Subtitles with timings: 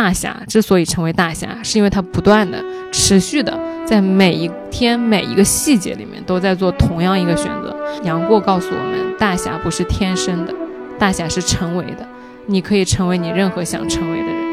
[0.00, 7.76] 大侠之所以成为大侠，是因为他不断的、持续的在每一天每一个细节里面都在做同样一个选择。
[8.02, 10.54] 杨过告诉我们，大侠不是天生的，
[10.98, 12.08] 大侠是成为的。
[12.46, 14.49] 你可以成为你任何想成为的人。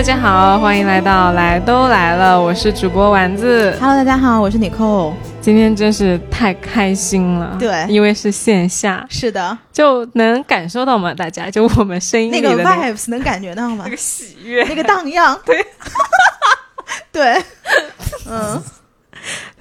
[0.00, 3.76] 大家好，欢迎来到来都来了，我是主播丸子。
[3.78, 5.12] Hello，大家好，我是 Nicole。
[5.42, 11.12] 今天真是太开心了，对，因为是线下，是的，就能感受到吗？
[11.12, 13.84] 大家就我们声音那个 vibes 能感觉到吗？
[13.84, 15.66] 那个喜悦，那个荡漾，对，
[17.12, 17.44] 对，
[18.26, 18.62] 嗯。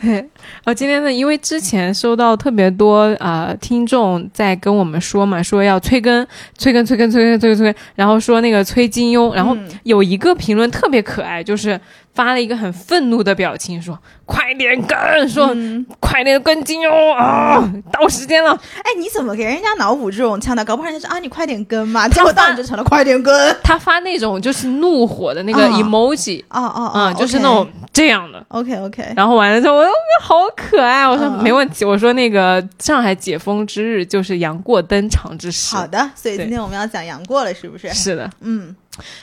[0.02, 6.25] 对， 然后今天呢，因为之前收到特别多啊听众在跟我们说嘛，说要催更、
[6.58, 11.80] 催更、催更、催更、催更、催更，然后说那个催金庸，然后有一个评论特别可爱，就是。
[12.14, 15.56] 发了一个很愤怒的表情，说：“快点跟，说
[16.00, 18.52] 快点跟金庸啊，到时间了。”
[18.84, 20.66] 哎，你怎么给人家脑补这种腔调？
[20.66, 23.56] 搞不好人家说啊，你快点跟嘛，结果当然就成了快点跟。
[23.64, 28.44] 他发那种就是怒火的那个 emoji，哦哦哦，就是那种这样的。
[28.50, 35.76] OK OK，然后完了之后，我说好可爱，我说没问题，我说那个上海解封之日就是杨过登场之时。
[35.76, 37.94] 好的，所以今天我们要讲杨过了，是不是？
[37.94, 38.76] 是的，嗯。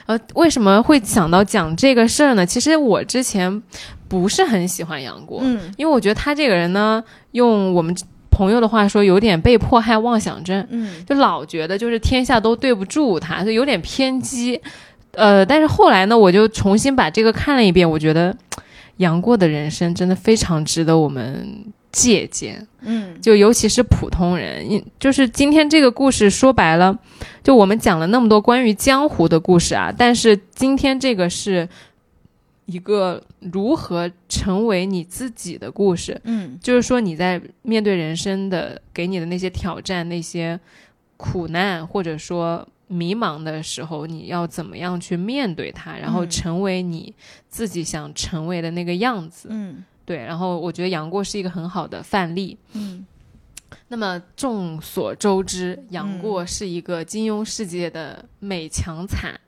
[0.06, 2.44] 呃，为什么会想到讲这个事儿呢？
[2.44, 3.62] 其实我之前
[4.08, 7.94] 不是很喜欢杨过，嗯，因为我觉得他这个人呢，用我们
[8.30, 14.60] 朋友的话说，有点被迫害妄想症，嗯，就老觉得就是天下都对不住他，就有点偏激。
[15.12, 18.36] 呃，但是后来呢，我就重新把这个看了一遍，我觉得
[18.98, 21.72] 杨过的人生真的非常值得我们。
[21.96, 26.98] 借鉴，嗯，就尤其是普通人，就是今天这个故事说白了，
[27.42, 31.66] 就我们讲了那么多关于江湖的故事啊，但是今天这个是
[32.66, 40.60] 一个如何成为你自己的故事，嗯，就是说你在面对人生的给你的那些挑战、那些
[41.16, 47.14] 苦难或者说迷茫的时候，你要怎么样去面对它，然后成为你
[47.48, 49.82] 自己想成为的那个样子，嗯。
[50.06, 52.56] 对，然后我觉得杨过是一个很好的范例。
[52.72, 53.04] 嗯，
[53.88, 59.38] 那么众所周知，杨过是一个金庸世界的美强惨。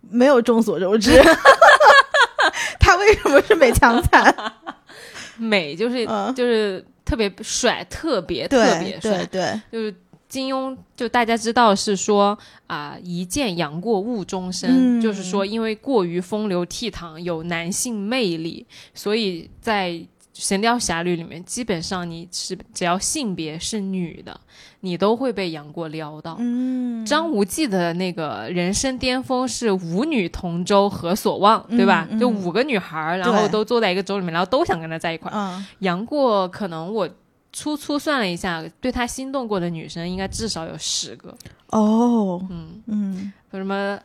[0.00, 1.12] 没有众所周知，
[2.78, 4.52] 他为什么是美强惨？
[5.38, 6.04] 美就是
[6.34, 9.94] 就是特别帅，特别特别帅，对，就是。
[10.32, 19.90] 金庸就大家知道是说啊，一见杨过误终身，就是说因为过于风流倜傥，有男性魅力，所以在
[20.32, 24.40] 《神雕侠侣》里面，基本上你是只要性别是女的，
[24.80, 26.36] 你都会被杨过撩到。
[26.38, 32.08] 嗯，张无忌的那个人生巅峰是五女同舟何所望，对吧？
[32.18, 35.62] 就五个女孩，然后都坐在一个舟里面，然后都想跟他在一块儿。
[35.80, 37.06] 杨过可能我。
[37.52, 41.36] 粗粗算了一下，对他心动过的女生应该至少有十个
[41.68, 42.44] 哦。
[42.50, 43.98] 嗯嗯，什么？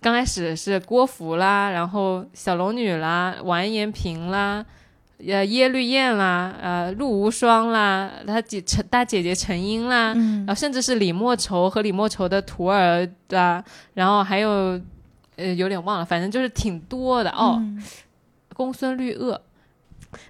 [0.00, 4.64] 刚开始是郭芙啦，然后小龙女啦，完颜萍啦，
[5.26, 13.64] 呃，耶律燕啦，呃，陆无双啦，他姐陈大姐姐陈英啦，然后甚至是李莫愁和李莫愁的徒儿啊，
[13.94, 14.80] 然后还有
[15.34, 17.60] 呃，有点忘了，反正就是挺多的哦。
[18.54, 19.36] 公孙绿萼。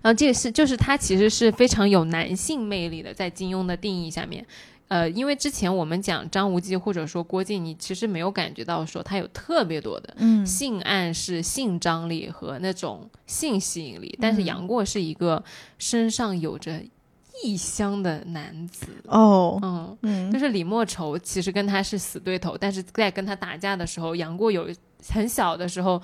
[0.02, 4.46] 然后这个是，就是他其实是非常有男性魅力的，在金庸的定义下面，
[4.88, 10.16] 呃，因为之前我们讲张无忌或者说郭靖，你其实没有感觉到说他有特别多的
[10.46, 15.42] 性暗示、性张力和那种性吸引力，但是杨过是一个
[15.78, 16.80] 身上有着
[17.42, 24.68] 异香的男子哦，嗯嗯，就是李莫愁其实跟他是死对头，但是在跟他打架的时候，杨过有
[25.12, 26.00] 很小的时候。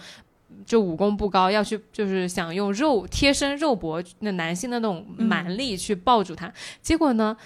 [0.64, 7.36] 就武功不高，要去就是想用肉贴身肉搏那男性的那种蛮力去抱住他，结果呢，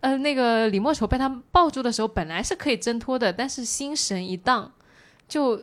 [0.00, 4.72] 呃，那个李莫愁被他抱住的时候，本来是可以挣脱的，但是心神一荡，
[5.28, 5.62] 就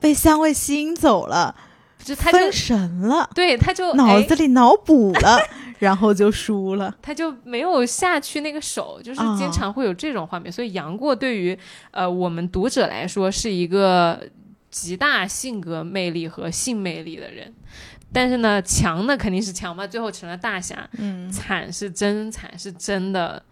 [0.00, 1.54] 被香味吸引走了，
[2.02, 5.38] 就他分神了，对，他就脑子里脑补了，
[5.78, 11.56] 然后就输了，他就没有下去那个手，就是经常会有这种画面，所以杨过对于
[11.90, 14.20] 呃我们读者来说是一个。
[14.70, 17.52] 极大性格魅力和性魅力的人，
[18.12, 20.88] 但是呢，强的肯定是强嘛，最后成了大侠。
[20.98, 23.42] 嗯，惨是真惨，是真的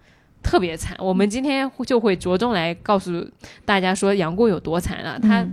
[0.42, 0.96] 特别惨。
[0.98, 3.28] 我们今天就会着重来告诉
[3.64, 5.46] 大家说杨过有多惨啊，他。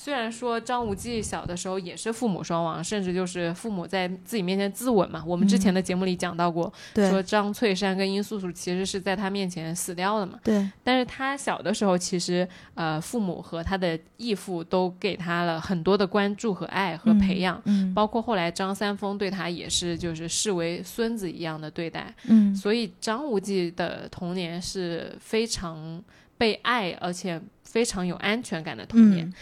[0.00, 5.22] 嗯虽然说张无忌小的时候也是父母双亡，甚至就是父母在自己面前自刎嘛。
[5.26, 10.40] 我们之前的节目里讲到过，说张翠山跟殷素素其实是在他面前死掉的嘛。
[10.42, 22.14] 对，但是他小的时候，其实呃父母和他的义父都给他了很多的关注和爱和培养，嗯包括后来张三丰对他也是就是视为孙子一样的对待。
[22.24, 26.02] 嗯所以张无忌的童年是非常
[26.38, 29.26] 被爱，而且非常有安全感的童年。
[29.26, 29.34] 嗯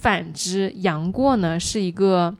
[0.00, 2.34] 反之，杨过呢是一个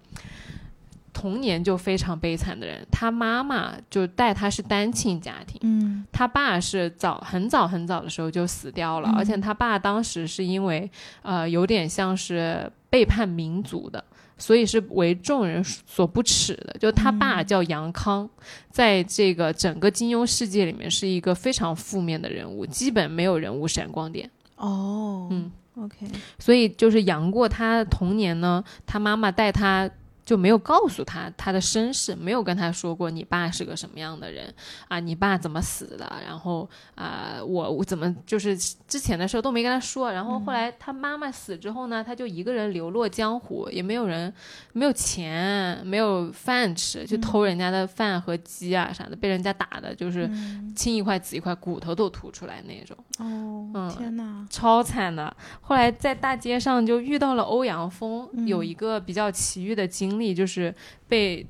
[1.12, 5.58] 童年就非常悲惨的人，他妈妈就带他是单亲家庭。
[5.62, 10.88] 嗯他爸是早很早很早的时候就死掉了，嗯而且他爸当时是因为
[11.22, 14.02] 呃有点像是背叛民族的，
[14.36, 16.76] 所以是为众人所不齿的。
[16.78, 18.28] 就他爸叫杨康，
[18.70, 24.30] 在这个整个金庸世界里面是一个非常负面的人物，基本没有人物闪光点。
[24.56, 26.06] 哦嗯，OK，
[26.38, 29.90] 所以就是杨过他童年呢，他妈妈带他。
[30.28, 34.52] 就没有告诉他他的身世，没有跟他说过你爸是个什么样的人
[34.86, 38.54] 啊，你爸怎么死的，然后啊、我我怎么就是
[38.86, 44.30] 之前的时候都没跟他说，然后后来他妈妈死之后呢，他就一个人流落江湖，也没有人
[44.74, 50.30] 没有钱，没有饭吃，就偷人家的饭和鸡啊啥的，被人家打的就是
[50.76, 52.94] 青一块紫一块，骨头都凸出来那种。
[53.18, 55.34] 哦，嗯天哪，超惨的。
[55.62, 58.46] 后来在大街上就遇到了欧阳锋，嗯。
[58.48, 60.74] 有一个比较奇遇的经历，就是
[61.08, 61.46] 被。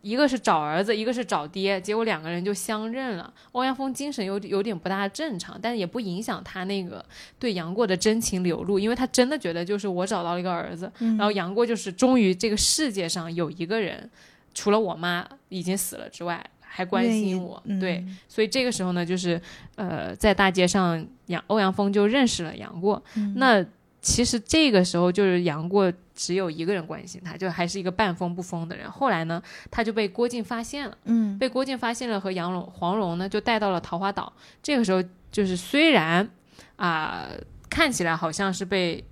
[0.00, 3.34] 一个是找儿子，一个是找爹，结果两个人就相认了。
[3.50, 7.04] 欧阳锋精神有有点不大正常，但是也不影响他那个
[7.36, 14.08] 对杨过的真情流露，因为他真的觉得就是我找到了一个儿子，嗯然后杨过就是终于这个世界上有一个人，
[14.54, 19.38] 除了我妈已经死了之外，还关心我，嗯对，所以这个时候呢，就是
[19.74, 23.02] 呃，在大街上，杨欧阳锋就认识了杨过。
[23.16, 23.66] 嗯那
[24.00, 28.90] 其实这个时候就是杨过只有一个人关心他，就还是一个半疯不疯的人。
[28.90, 34.32] 后来呢，他就被郭靖发现了，嗯被郭靖发现了和杨蓉、黄蓉呢就带到了桃花岛。
[34.62, 36.28] 这个时候就是虽然
[36.76, 37.28] 啊、
[37.68, 39.04] 看起来好像是被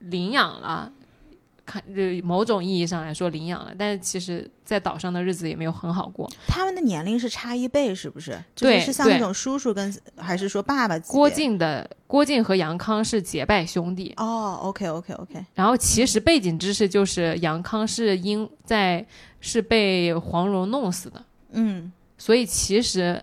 [0.00, 0.92] 领养了。
[1.68, 6.26] 看，呃某种意义上来说领养了，但是其实，在岛上的日子也没有很好过。
[6.46, 8.42] 他们的年龄是差一倍，是不是？
[8.54, 10.98] 对就是是像那种叔叔跟还是说爸爸？
[11.00, 19.06] 郭靖的郭靖和杨康是结拜兄弟，哦，OK OK OK，然后其实背景知识就是杨康是因在
[19.40, 21.22] 是被黄蓉弄死的，
[21.52, 23.22] 嗯所以其实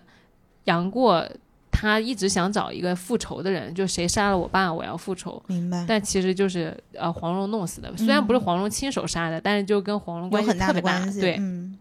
[0.64, 1.28] 杨过
[1.78, 5.42] 他一直想找一个复仇的人，就谁杀了我爸，我要复仇。
[5.46, 11.04] 明白，但其实就是呃黄蓉弄死的，虽然不是黄蓉亲手杀的，但是就跟黄蓉关系特别大。
[11.20, 11.76] 对，嗯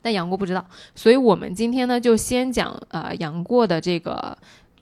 [0.00, 4.36] 但杨过不知道，所以我们今天呢就先讲呃杨过的这个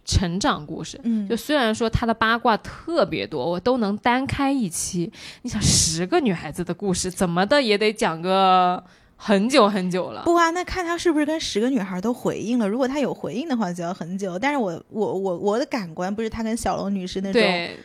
[0.04, 1.00] 成长故事。
[1.02, 5.10] 嗯，就虽然说他的八卦特别多，我都能单开一期。
[5.42, 8.84] 你想，十个女孩子的故事，怎么的也得讲个
[9.26, 10.22] 很久很久了。
[10.22, 12.68] 不啊，那看他是不是跟十个女孩都回应了。
[12.68, 14.38] 如果他有回应的话，就要很久。
[14.38, 17.78] 但是我我我我的感官不是他跟小龙女士那种对，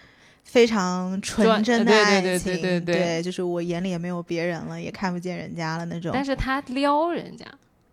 [0.43, 6.11] 非常纯真的对对爱对情，对对对对就是我眼里也没有别人了，也看不见人家了那种。
[6.13, 7.45] 但是他撩人家，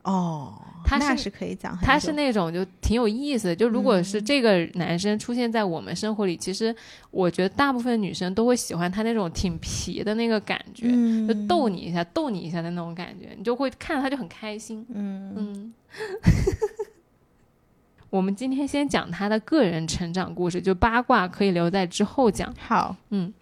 [0.03, 0.53] 哦，
[0.87, 3.57] 他是那是可以讲很久，他是那种就挺有意思的。
[3.57, 6.75] 就如果是嗯这个男生出现在我们生活里，其实
[7.11, 14.87] 我觉得大部分女生都会喜欢他那种挺皮的那个感觉，嗯就逗你一下、逗你一下的那种感觉，你就会看着他就很开心。
[14.95, 15.75] 嗯嗯，
[18.11, 22.55] 我们今天先讲他的个人成长故事，就八卦可以留在之后讲。
[22.59, 23.33] 好，嗯，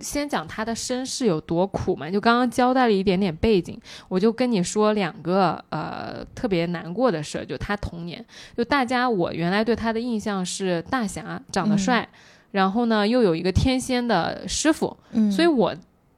[0.00, 3.78] 先讲他的身世有多苦嘛，就刚刚交代了一点点背景，
[4.08, 8.24] 我就跟你说两个呃特别难过的事儿，就他童年，
[8.56, 11.78] 就大家我原来对他的印象是大侠，长得嗯。
[11.78, 12.08] 帅，
[12.52, 15.74] 然后呢又有一个天仙的师傅，嗯，所以我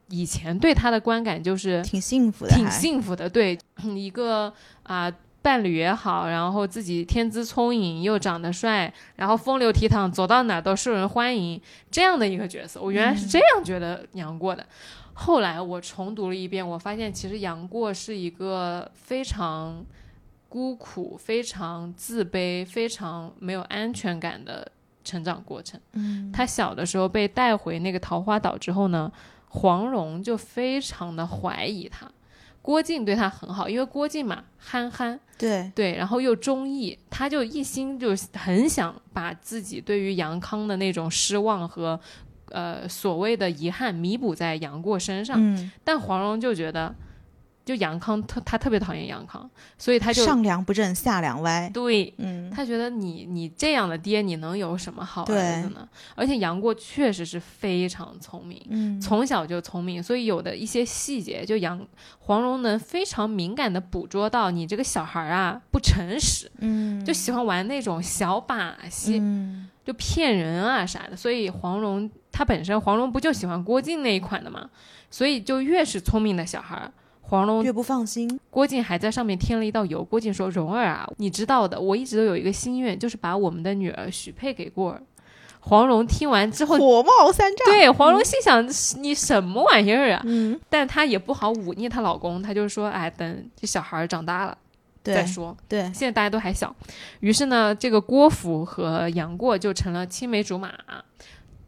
[0.09, 3.57] 以前对他的观感就是挺幸福的，挺幸福的，对，
[3.95, 5.11] 一个啊、
[5.43, 14.65] 伴侣也好，然后自己天资聪颖又长得帅，然后风流倜傥，走到哪都受人欢迎，这样的一个角色，我原来是这样觉得杨过的。
[15.13, 19.85] 后来我重读了一遍，我发现其实杨过是一个非常
[20.47, 24.71] 孤苦、非常自卑、非常没有安全感的
[25.03, 25.79] 成长过程。
[25.91, 29.11] 嗯，他小的时候被带回那个桃花岛之后呢，
[29.49, 32.09] 黄蓉就非常的怀疑他。
[32.63, 41.99] 郭靖对他很好，因为郭靖嘛憨憨，对，对，然后又忠义，他就一心就很想把自己对于杨康的那种失望和
[42.51, 45.37] 呃所谓的遗憾弥补在杨过身上。
[45.37, 45.69] 嗯。
[45.83, 46.95] 但黄蓉就觉得
[47.65, 51.69] 就杨康特他特别讨厌杨康，所以他就上梁不正下梁歪。
[51.73, 55.87] 对嗯，他觉得你你这样的爹，你能有什么好儿子呢？
[56.15, 61.87] 而且杨过确实是非常聪明，嗯从小就聪明，所以有的一些细节，就杨
[62.19, 71.15] 黄蓉能非常敏感的捕捉到你这个小孩儿啊不诚实，嗯，就喜欢玩那种小把戏，嗯就骗人啊啥的。
[71.15, 74.69] 所以黄蓉她本身黄蓉不就喜欢郭靖那一款的嘛，
[75.09, 76.91] 所以就越是聪明的小孩儿。
[77.25, 78.39] 黄蓉越不放心。
[78.51, 80.03] 郭靖还在上面添了一道油。
[80.03, 85.01] 郭靖说：“蓉儿啊，你知道的，我一直都有一个心愿，就是把我们的女儿许配给过儿。”
[85.65, 87.65] 黄蓉听完之后，火冒三丈。
[87.67, 88.67] 对黄蓉心想
[89.01, 94.57] ：“你什么玩意儿啊？”嗯，但她也不好忤逆她老公，她就说：“哎，等这小孩儿长大了
[95.01, 95.55] 再说。
[95.69, 96.75] 对，现在大家都还小。”
[97.21, 100.73] 于是呢，这个郭芙和杨过就成了青梅竹马。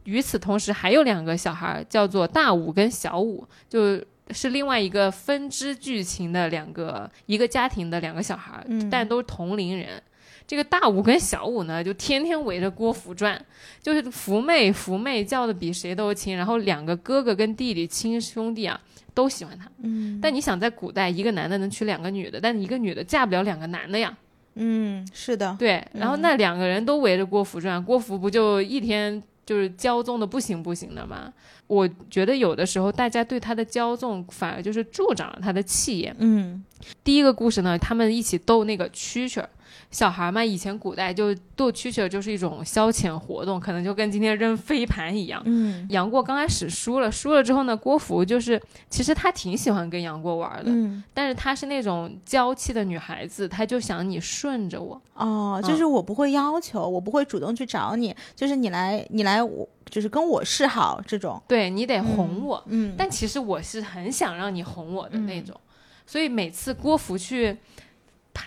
[0.03, 3.97] 与此同时，还有两个小孩儿，叫做大武跟小武，就
[4.31, 10.01] 是另外一个分支剧情的两个一个家庭的两个小孩但都是同龄人。
[10.47, 13.43] 这个大五跟小五呢，就天天围着郭芙转，
[13.81, 18.79] 就是福妹福妹叫的比谁都亲，然后两个哥哥跟弟弟亲兄弟啊
[19.15, 19.67] 都喜欢他。
[19.81, 24.15] 嗯但你想，在古代，一个男的能娶两个女的，但一个女的嫁不了两个男的呀。
[24.53, 31.33] 嗯，是的，对，然后那两个人都围着郭芙转，郭芙不就一天就是骄纵的不行不行的吗？
[31.67, 36.15] 我觉得有的时候大家对他的骄纵反而就是助长了他的气焰。
[36.19, 36.63] 嗯
[37.03, 39.49] 第一个故事呢，他们一起斗那个蛐蛐儿。
[39.91, 45.41] 小孩嘛，以前古代就斗蛐蛐儿就是一种消遣活动，可能就跟今天扔飞盘一样。
[45.45, 55.01] 嗯杨过刚开始输了，输了之后呢，郭芙就是其实他挺喜欢跟杨过玩的，嗯，但是她是那种娇气的女孩子，她就想你顺着我。
[55.13, 61.41] 哦，嗯就是我不会要求，我不会主动去找你，就是你来，你来，我就是跟我示好这种。
[61.47, 65.59] 对你得哄我，嗯，但其实我是很想让你哄我的那种，
[66.05, 67.57] 所以每次郭芙去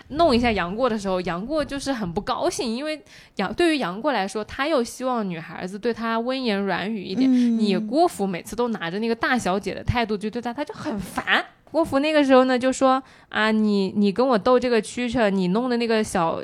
[0.09, 3.01] 弄一下杨过的时候，杨过就是很不高兴，因为
[3.37, 11.43] 杨对于杨过来说，他又希望女孩子对他温言软语一点，嗯你郭芙每次都拿着那个大小姐的态度去对他，他就很烦。
[11.71, 16.39] 郭芙那个时候呢，就说啊，你你跟我斗这个蛐蛐，你弄的那个小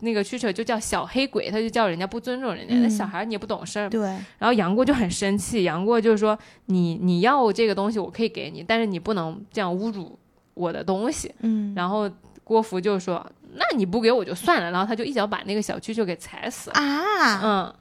[0.00, 3.88] 那个蛐蛐就叫小黑鬼，他就叫人家不尊重人家，那、嗯小孩你也不懂事儿。
[3.88, 4.02] 对，
[4.38, 10.18] 然后杨过就很生气，杨过就说你你要这个东西我可以给你，但是你不能这样侮辱
[10.54, 11.34] 我的东西。
[11.40, 12.10] 嗯，然后
[12.44, 13.24] 郭芙就说
[13.54, 16.76] 那你不给我就算了，然后他就一脚把那个小蛐蛐给踩死了。
[16.76, 17.74] 啊，嗯，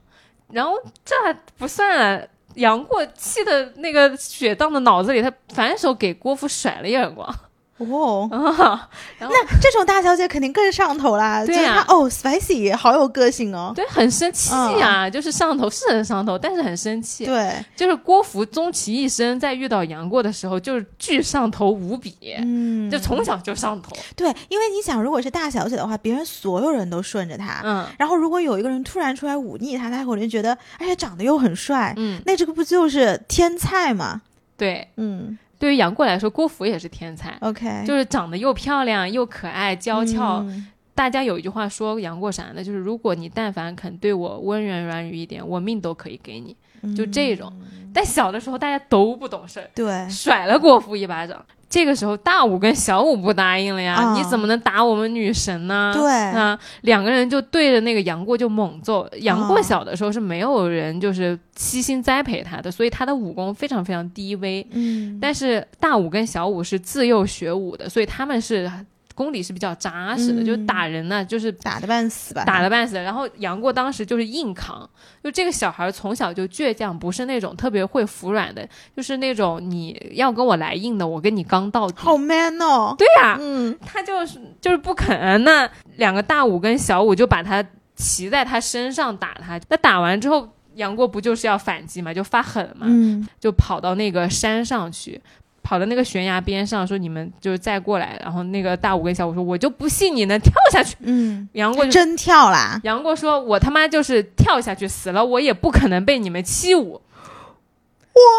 [0.52, 0.72] 然后
[1.04, 2.28] 这还不算了。
[2.56, 7.30] 杨过气的那个血荡的脑子里，他反手给郭芙甩了一耳光，
[7.78, 8.90] 哦，啊，
[9.20, 11.46] 然后那这种大小姐肯定更上头啦。
[11.46, 13.74] 对呀她哦，spicy，好有个性哦。
[13.76, 17.26] 对很生气啊，就是上头是很上头，但是很生气。
[17.26, 23.92] 对，就是郭芙终其一生，在遇到杨过的时候，就是巨上头无比，嗯，就从小就上头。
[24.16, 34.22] 对，因为你想，如果是大小姐的话，别人所有人都顺着她，嗯然后如果有一个人突然出来忤逆她，她可能觉得，而且长得又很帅，嗯，那这个不就是天菜吗？
[34.58, 40.44] 对，嗯对于杨过来说，郭芙也是天才，，OK，就是长得又漂亮又可爱、娇俏。
[40.48, 42.64] 嗯大家有一句话说杨过啥呢？
[42.64, 46.56] 就是如果你但凡肯对我温言软语一点，我命都可以给你。
[46.94, 47.52] 就这种。
[47.94, 51.44] 但小的时候大家都不懂事儿，对，甩了郭芙一巴掌。
[51.68, 55.92] 这个时候大武跟小武不答应了呀，啊你怎么能打我们女神呢？
[55.94, 59.10] 对啊，两个人就对着那个杨过就猛揍。
[59.20, 64.66] 杨过啊小的时候是没有人就是悉心栽培他的，所以他的武功非常非常低微。
[64.72, 68.70] 嗯，但是大武跟小武是自幼学武的，所以他们是
[69.16, 72.96] 功底是比较扎实的，嗯就是打人呢就是打的半死吧，打的半死。
[72.96, 74.88] 然后杨过当时就是硬扛，
[75.24, 81.96] 就这个小孩从小就倔强，不是那种特别会服软的，就是那种你要跟我来硬的，我跟你刚到底。
[81.98, 82.94] 好 man 哦。
[82.98, 85.44] 对呀、嗯他就是就是不肯。
[85.44, 90.50] 那两个大武跟小武就把他骑在他身上打他，那打完之后。
[90.76, 95.22] 杨过不就是要反击嘛，就发狠嘛，嗯就跑到那个山上去，
[95.66, 98.20] 跑到那个悬崖边上，说你们就是再过来。
[98.22, 100.96] 然后那个大武跟小武说，我就不信你能跳下去。
[101.00, 102.80] 嗯，杨过就真跳啦！
[102.84, 107.02] 杨过说：“我他妈就是跳下去死了，我也不可能被你们欺侮。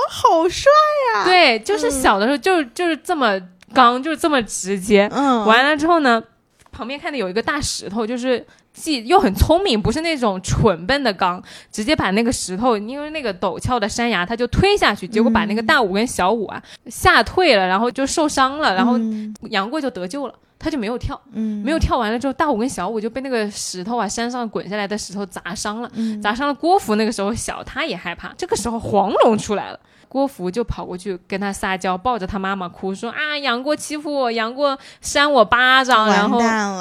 [0.08, 0.70] 好帅
[1.16, 1.24] 啊！
[1.24, 3.40] 对，就是小的时候就是就是这么
[3.74, 5.08] 刚，就是这么直接。
[5.12, 6.22] 嗯，完了之后呢，
[6.70, 11.42] 旁边看的有一个大石头，就是既又很聪明，不是那种蠢笨的刚，
[11.72, 25.90] 直接把那个石头，因为那个陡峭的山崖，他就推下去，结果把那个大武跟小武啊吓退了，然后就受伤了，然后嗯杨过就得救了。”他就没有跳，嗯没有跳完了之后，大武跟小武就被那个石头啊，山上滚下来的石头砸伤了。
[25.94, 26.94] 嗯砸伤了郭芙。
[26.96, 28.32] 那个时候小，他也害怕。
[28.38, 29.78] 这个时候黄蓉出来了，
[30.16, 36.38] 郭芙就跑过去跟他撒娇，抱着他妈妈哭，说啊，杨过欺负我，杨过扇我巴掌，然后。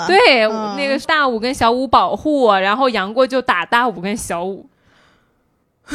[0.08, 4.70] 对、嗯那个大武跟小武保护我，然后杨过就打大武跟小武。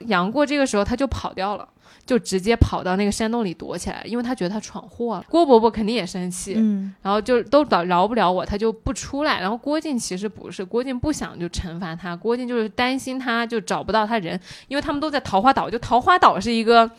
[0.04, 1.66] 杨过这个时候他就跑掉了，
[2.08, 5.24] 就直接跑到那个山洞里躲起来，因为他觉得他闯祸了。
[5.28, 9.38] 郭伯伯肯定也生气，嗯然后就都饶饶不了我，他就不出来。
[9.40, 16.90] 然后郭靖其实不是，郭靖不想就惩罚他，郭靖就是担心他就找不到他人，因为他们都在桃花岛，就桃花岛是一个。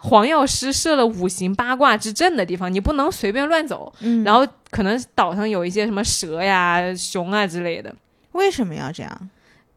[0.00, 3.92] 黄药师设了五行八卦之阵的地方，你不能随便乱走。
[3.98, 7.92] 嗯，然后可能岛上有一些什么蛇呀、熊啊之类的，
[8.30, 9.30] 为什么要这样？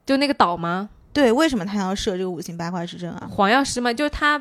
[0.06, 0.90] 就那个岛吗？
[1.12, 3.28] 对，为什么他要设这个五行八卦之阵啊？
[3.32, 4.38] 黄药师嘛，就是他，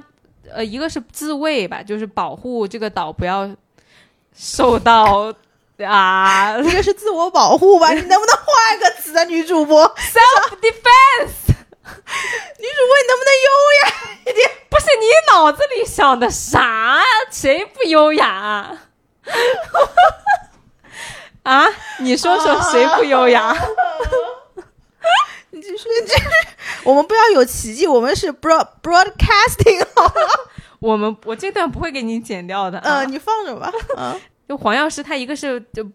[0.55, 3.49] 呃，一个是自卫吧，就是保护这个岛不要
[4.37, 5.35] 受到
[5.85, 11.51] 啊一个是自我保护吧，你能不能换个词啊，女主播？self defense。
[11.83, 13.49] 女主播，你能不能优
[13.83, 13.89] 雅
[14.21, 14.49] 一点？
[14.69, 17.05] 不是你脑子里想的啥呀？
[17.31, 18.79] 谁不优雅啊？
[21.43, 21.67] 啊，
[21.99, 23.57] 你说说谁不优雅？
[26.85, 30.51] 我们不要有奇迹，我们是 broad broadcasting 好 了？
[30.79, 32.99] 我们我这段不会给你剪掉的、嗯。
[32.99, 33.71] 呃，你放着吧。
[33.99, 35.87] 嗯，就黄药师他一个是就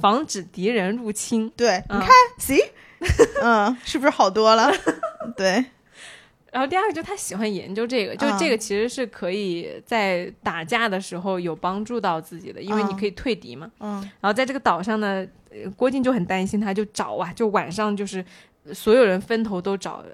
[0.00, 2.64] 防止敌人入侵，对，你嗯看，see，
[3.42, 4.72] 嗯，是不是好多了？
[5.36, 5.64] 对，
[6.52, 13.68] 然后第二个就他喜欢研究这个，就嗯这个其实是可以在打架的时候有帮助到自己的，因为你嗯可以退敌嘛。
[13.80, 18.24] 嗯然后在这个岛上呢，呃郭靖就很担心他，就找啊，就晚上就是呃
[18.74, 20.04] 所有人分头都找，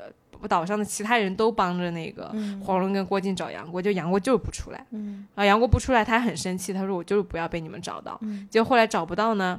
[0.41, 4.87] 呃岛上的其他人都帮着那个嗯黄蓉跟郭靖找杨过，就杨过就是不出来。
[4.91, 8.19] 嗯然后杨过不出来，他很生气，他说我就是不要被你们找到。
[8.21, 9.59] 嗯结果后来找不到呢，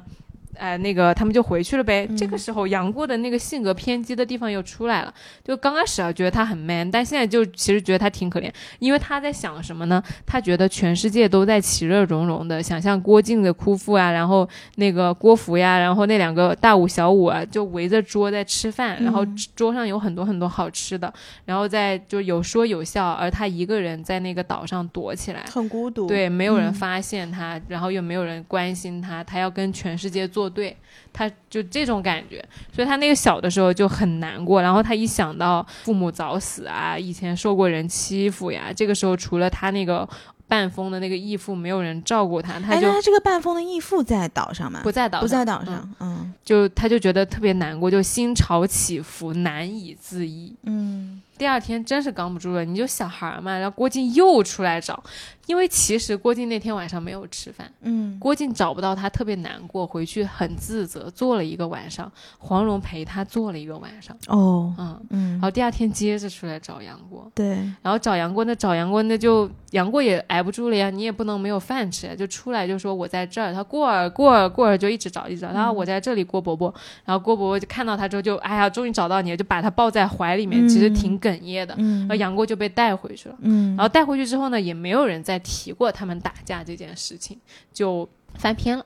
[0.58, 2.06] 呃，那个他们就回去了呗。
[2.08, 5.12] 嗯这个时候杨过的那个性格偏激的地方又出来了，
[5.44, 10.02] 就刚开始啊觉得他很 man，但现在就其实觉得他挺可怜，因为他在想什么呢？
[10.24, 21.12] 他觉得全世界都在其乐融融的，想象郭靖的哭父啊，然后那个郭芙呀，然后那两个大武小武啊，就围着桌在吃饭，然后嗯桌上有很多很多好吃的，
[21.44, 25.44] 然后在就有说有笑，而他一个人在那个岛上躲起来。
[25.52, 26.06] 很孤独。
[26.06, 30.76] 对，没有人嗯发现他，然后又没有人关心他，他要跟全世界作对，
[31.12, 34.62] 他就这种感觉，所以他那个小的时候就很难过。
[34.62, 40.08] 然后他一想到父母早死啊，以前受过人欺负呀，这个时候除了他那个
[40.48, 44.80] 半疯的那个义父，没有人照顾他，他哎，就那他这个半疯的义父在岛上吗？
[44.82, 45.94] 不在岛不在岛上。
[46.00, 50.54] 嗯就他就觉得特别难过，就心潮起伏，难以自抑。
[50.62, 55.02] 嗯第二天真是扛不住了，你就小孩嘛，然后郭靖又出来找，
[55.46, 57.70] 因为其实郭靖那天晚上没有吃饭。
[57.82, 62.10] 嗯郭靖找不到他，特别难过，回去很自责，坐了一个晚上。
[62.38, 76.72] 黄蓉陪他坐了一个晚上，哦嗯，嗯然，后第二天接着出来找杨过，对，然后找杨过，那找杨过那就杨过也挨不住了呀，你也不能没有饭吃呀，就出来就说我在这儿，他过儿过儿过儿就一直找一直找，然后我在这里，郭伯伯，
[77.04, 83.36] 然后郭伯伯就看到他之后就哎呀，终于找到你了，就把他抱在怀里面，其实挺哽咽的，嗯然后杨过就被带回去了。
[83.40, 87.38] 嗯，然后带回去之后呢，也没有人再提过他们打架这件事情，
[87.72, 88.84] 就翻篇了。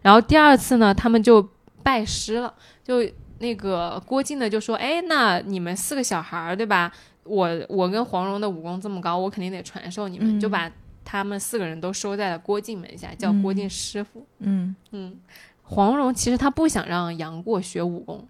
[0.00, 1.46] 然后第二次呢，他们就
[1.82, 3.02] 拜师了，就
[3.38, 6.92] 那个郭靖呢就说：“哎，那你们四个小孩儿对吧？
[7.24, 10.70] 我我跟黄蓉的武功这么高，我肯定得传授你们，嗯就把
[11.04, 14.26] 他们四个人都收在了郭靖门下，叫郭靖师傅。
[14.38, 15.18] 嗯嗯，
[15.62, 18.26] 黄蓉其实她不想让杨过学武功，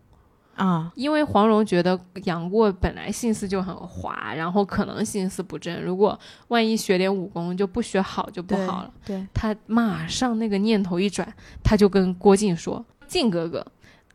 [0.54, 8.90] 啊，因为黄蓉觉得杨过本来心思就很滑，然后可能心思不正，如果万一学点武功就不学好就不好了。
[9.04, 11.26] 对，他马上那个念头一转，
[11.64, 13.66] 他就跟郭靖说：“靖哥哥，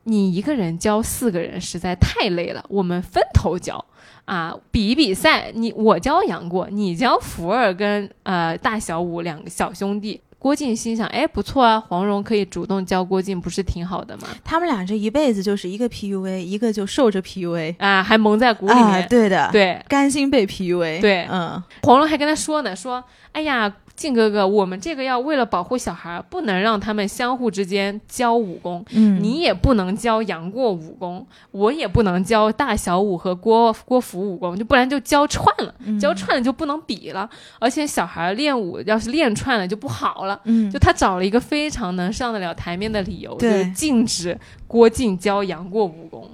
[0.04, 3.84] 你一个人教四个人实在太累了，我们分头教
[4.26, 14.28] 啊，比一比赛，你我教杨过，你教福儿跟呃大小五两个小兄弟。”郭靖心想：“哎，不错啊，黄蓉可以主动教郭靖，不是挺好的吗？
[14.44, 18.86] 他们俩这一辈子就是一个 PUA，一个就受着 PUA 啊，还蒙在鼓里面。
[18.86, 21.28] 啊，对的，，对，甘心被 PUA，对。
[21.32, 21.62] 嗯。
[21.84, 37.28] 黄蓉还跟他说呢，说：“哎呀，靖哥哥，我们这个要为了保护小孩，不能让他们相互之间教武功，嗯，你也不能教杨过武功，我也不能教大小武和郭郭芙武功，就不然就教串了，嗯教串了就不能比了。
[37.60, 46.30] 而且小孩练武要是练串了就不好了。”嗯就他找了一个非常能上得了台面的理由，就是禁止郭靖教杨过武功。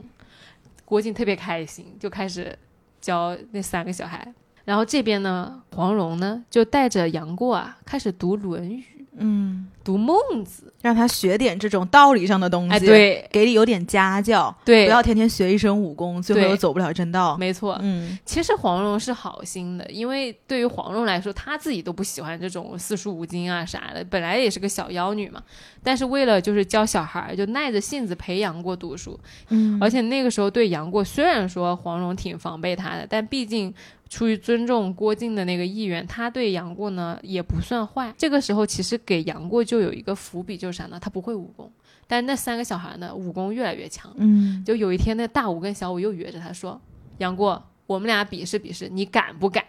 [0.84, 2.54] 郭靖特别开心，就开始
[3.00, 4.34] 教那三个小孩。
[4.66, 8.80] 然后这边呢，黄蓉呢就带着杨过啊开始读《论语》。
[9.16, 17.38] 嗯，读孟子，让他学点这种道理上的东西，哎，，对给你有点家教，对，不要天天学一身武功，最后对又走不了正道。
[17.38, 17.78] 没错。
[17.84, 25.40] 嗯其实黄蓉是好心的，因为对于黄蓉来说，她自己都不喜欢这种四书五经啊啥的，本来也是个小妖女嘛。
[25.84, 29.20] 但是为了就是教小孩儿，就耐着性子陪杨过读书。
[29.50, 33.72] 嗯而且那个时候对杨过，虽然说黄蓉挺防备他的，但毕竟
[34.14, 38.14] 出于尊重郭靖的那个意愿，他对杨过呢也不算坏。
[38.16, 41.00] 这个时候其实给杨过就有一个伏笔，就是啥呢？
[41.02, 41.72] 他不会武功，
[42.06, 44.14] 但那三个小孩呢，武功越来越强。
[44.18, 46.80] 嗯就有一天，那大武跟小武又约着他说
[47.18, 49.64] ：“杨过，我们俩比试比试，你敢不敢？”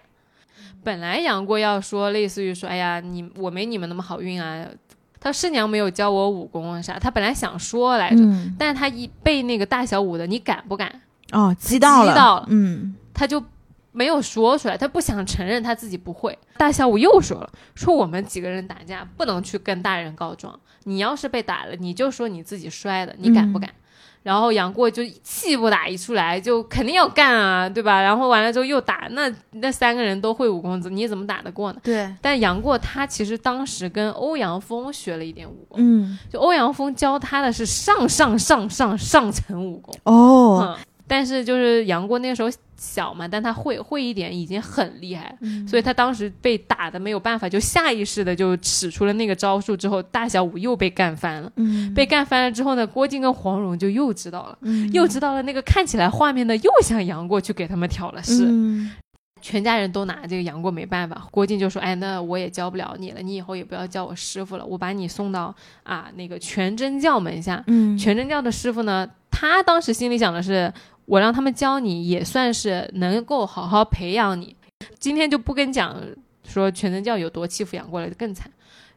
[0.84, 4.66] 本来杨过要说类似于说：“哎呀，你我没你们那么好运啊。”
[5.18, 11.00] 他师娘没有教我武功啊啥，他本来想说来着，嗯但是他一被那个大小武的“你敢不敢
[11.32, 13.42] 哦，激到了，激到了嗯”，他就
[13.94, 16.36] 没有说出来，他不想承认他自己不会。
[16.58, 23.70] 大下午又说了：“说我们几个人打架不能去跟大人告状，你要是被打了，你就说你自己摔的，你敢不敢？”
[24.24, 28.00] 然后杨过就气不打一处来，就肯定要干啊，对吧？
[28.00, 31.80] 然后完了之后又打，那那三个人都会武功，你怎么打得过呢？
[31.82, 45.32] 对，但杨过他其实当时跟欧阳锋学了一点武功，嗯就欧阳锋教他的是上上上上上层武功，哦，嗯，但是就是杨过那个时候小嘛，但他会会一点已经很厉害，
[45.64, 51.52] 所以他当时被打的没有办法，就下意识的就使出了那个招数，之后大小五又被干翻了。
[51.54, 58.90] 嗯被干翻了之后呢，郭靖跟黄蓉就又知道了，嗯又知道了那个看起来画面呢，又像杨过去给他们挑了事，嗯
[59.40, 61.28] 全家人都拿这个杨过没办法。
[61.30, 67.62] 郭靖就说：“哎，那我也教不了你了，你以后也不要叫我师傅了，我把你送到啊那个全真教门下。
[67.66, 70.72] 嗯全真教的师傅呢，他当时心里想的是，
[71.06, 74.56] 我让他们教你，也算是能够好好培养你。
[74.98, 76.00] 今天就不跟讲
[76.46, 78.50] 说全真教有多欺负养过了，更惨。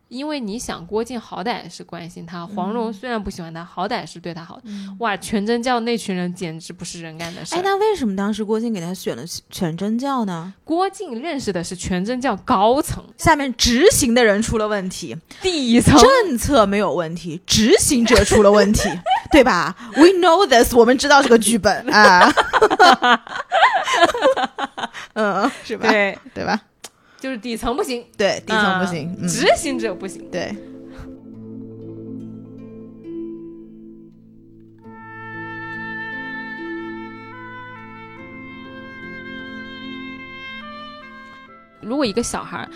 [0.10, 4.63] 因为你想，郭靖好歹是关心他，黄蓉虽然不喜欢他，好歹是对他好的。
[5.00, 7.58] 哇，全真教那群人简直不是人干的事儿。
[7.58, 10.54] 哎，那为什么当时郭靖给他选了全真教呢？
[10.63, 18.89] 郭靖认识的是全真教高层，下面执行的人出了问题，底层政策没有问题，执行者出了问题，
[19.32, 22.34] 对吧？We know this，我们知道这个剧本啊，
[25.13, 25.89] 嗯，是吧？
[25.89, 26.62] 对，对吧？
[27.19, 30.23] 就是底层不行，对，底层不啊行，嗯，执行者不行。
[30.32, 30.56] 对，
[41.82, 42.67] 如果一个小孩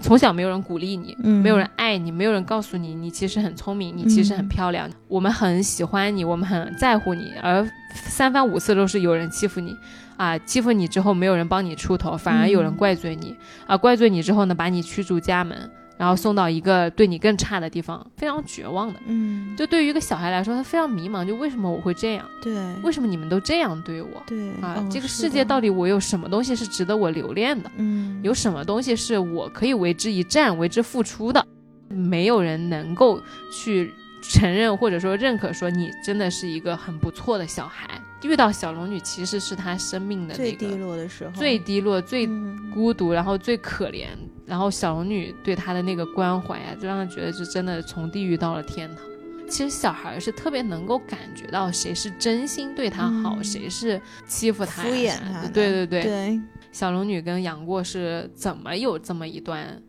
[0.00, 9.76] 从小没有人鼓励你，嗯没有人爱你，没有人告诉你你其实很聪明，你其实很漂亮，我们很喜欢你，我们很在乎你，而三番五次都是有人欺负你。
[10.22, 13.76] 啊，欺负你之后没有人帮你出头，反而有人嗯怪罪你、啊！
[13.76, 19.00] 怪罪你之后呢，把你驱逐家门，然后送到一个对你更差的地方，非常绝望的。
[19.06, 22.24] 嗯，就对于一个小孩来说，他非常迷茫，就为什么我会这样？
[22.40, 22.54] 对，
[22.84, 24.22] 为什么你们都这样对我？
[24.24, 27.68] 对啊，哦这个世界到底我有什么东西是值得我留恋的？
[27.78, 31.44] 嗯有什么东西是我可以为之一战、为之付出的？
[31.88, 33.20] 没有人能够
[33.52, 38.00] 去承认或者说认可，说你真的是一个很不错的小孩。
[38.22, 42.70] 遇到小龙女，其实是他生命的最低落的时候，最低落、最嗯。
[42.72, 44.06] 孤独，然后最可怜。
[44.46, 49.04] 然后小龙女对他的那个关怀啊，就让他觉得是真的从地狱到了天堂。
[49.48, 53.44] 其实小孩是特别能够感觉到谁是真心对他好，嗯。
[53.44, 56.40] 谁是欺负他敷衍他，对对对，对，
[56.72, 59.82] 小龙女跟杨过是怎么有这么一段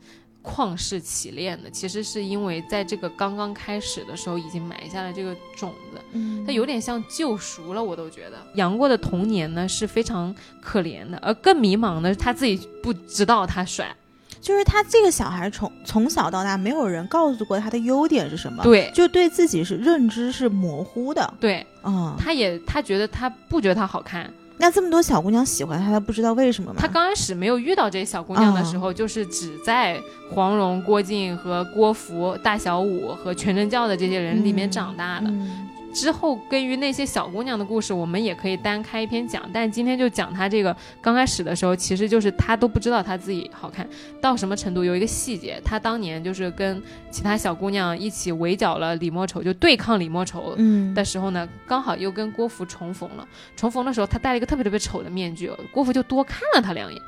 [0.44, 1.70] 旷世奇恋的？
[1.72, 7.82] 其实是因为在这个刚刚开始的时候，已经埋下了这个种子，嗯它有点像救赎了。
[7.82, 13.96] 我都觉得杨过的童年呢是非常可怜的，而更迷茫的是他自己不知道他帅。
[14.42, 24.30] 就是他这个小孩从从小到大，没有人告诉过他的优点是什么，，对就对自己是认知是模糊的，对，嗯，他也他觉得他不觉得他好看。
[24.64, 26.78] 那这么多小姑娘喜欢他，他不知道为什么吗？
[26.80, 35.28] 他刚开始没有遇到这些小姑娘的时候，就是只在黄蓉、郭靖和郭芙、大小五和全真教的这些人里面长大的。
[35.28, 39.48] 嗯之后关于那些小姑娘的故事，我们也可以单开一篇讲。
[39.54, 43.88] 但今天就讲她这个刚开始的时候，其实就是她都不知道她自己好看
[44.20, 44.84] 到什么程度。
[44.84, 53.28] 有一个细节，她当年就是跟其他小姑娘一起围剿了李莫愁，就对抗李莫愁嗯的时候呢，刚好又跟郭芙重逢了。
[53.56, 57.02] 重逢的时候，她戴了一个特别特别丑的面具，郭芙就多看了她两眼。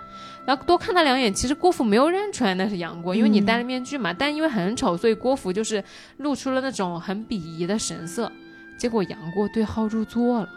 [0.45, 4.13] 然后多看他两眼，其实郭芙没有认出来那是杨过，因为你戴了面具嘛。
[4.13, 5.83] 但因为很丑，所以郭芙就是
[6.17, 8.31] 露出了那种很鄙夷的神色。
[8.77, 10.49] 结果杨过对号入座了，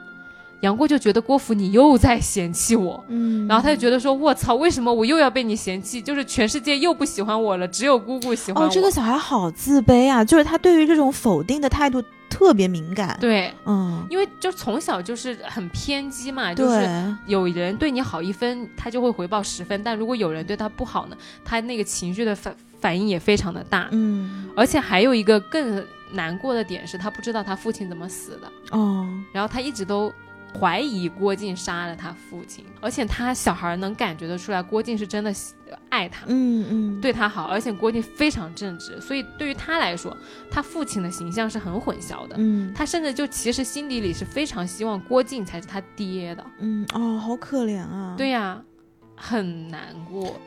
[0.61, 6.03] 杨过就觉得郭芙你又在嫌弃我，嗯，然后他就觉得说，我操，为什么我又要被你嫌弃？
[6.03, 8.69] 就是全世界又不喜欢我了，只有姑姑喜欢我。
[8.69, 23.89] 哦，这个小孩好自卑啊，就是他对于这种否定的态度特别敏感。，对，嗯，因为就从小就是很偏激嘛，就是，有人对你好一分，他就会回报十分；但如果有人对他不好呢，他那个情绪的反反应也非常的大。
[23.93, 30.13] 嗯，而且还有一个更难过的点是，他不知道他父亲怎么死的，哦，然后他一直都
[30.59, 35.55] 怀疑郭靖杀了他父亲，而且他小孩能感觉得出来，郭靖是真的喜
[35.91, 36.25] 爱他。
[36.27, 40.17] 嗯嗯，对他好，而且郭靖非常正直，所以对于他来说，
[40.51, 42.37] 他父亲的形象是很混淆的。
[42.39, 46.45] 嗯他甚至就其实心底里是非常希望郭靖才是他爹的。
[46.59, 48.63] 嗯，哦，好可怜啊。，对呀、
[49.15, 50.41] 很难过。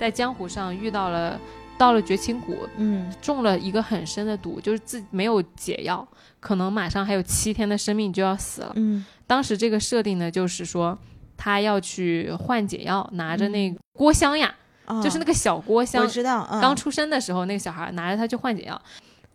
[0.00, 1.38] 在江湖上遇到了，
[1.76, 6.08] 到了绝情谷，嗯中了一个很深的毒，就是自己没有解药，
[6.40, 8.72] 可能马上还有七天的生命就要死了。
[8.76, 10.98] 嗯当时这个设定呢，就是说
[11.36, 14.54] 他要去换解药，拿着那个郭襄呀，
[14.86, 18.80] 哦就是那个小郭我襄，知道，嗯刚出生的时候，那个小孩拿着它去换解药。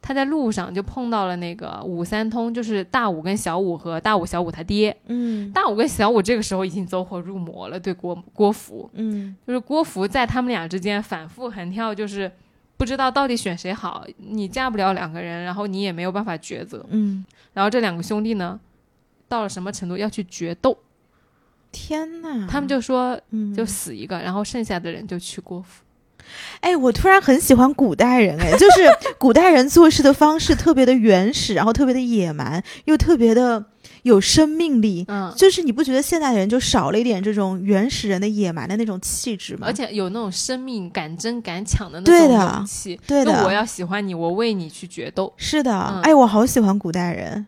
[0.08, 4.96] 他在路上就碰到了那个武三通，就是大武跟小武和大武、小武他爹。
[5.08, 12.32] 嗯大武跟小武这个时候已经走火入魔了，对郭郭芙，嗯就是郭芙在他们俩之间反复横跳，就是
[12.78, 14.06] 不知道到底选谁好。
[14.18, 16.86] 你嫁不了两个人，然后你也没有办法抉择。
[16.92, 18.60] 嗯，然后这两个兄弟呢，
[19.28, 20.78] 到了什么程度要去决斗，
[21.72, 25.84] 天哪，他们就说嗯就死一个，然后剩下的人就去郭芙。
[26.62, 33.64] 哎，我突然很喜欢古代人，哎，就是 古代人做事的方式特别的原始，然后特别的野蛮，又特别的
[34.04, 35.06] 有生命力。
[35.08, 39.68] 嗯，就是你不觉得现代人就少了一点这种原始人的野蛮的那种气质吗？
[39.68, 43.00] 而且有那种生命敢争敢抢的那对种的勇气。
[43.08, 45.32] 对的，就我要喜欢你，我为你去决斗。
[45.38, 47.46] 是的，嗯哎，我好喜欢古代人。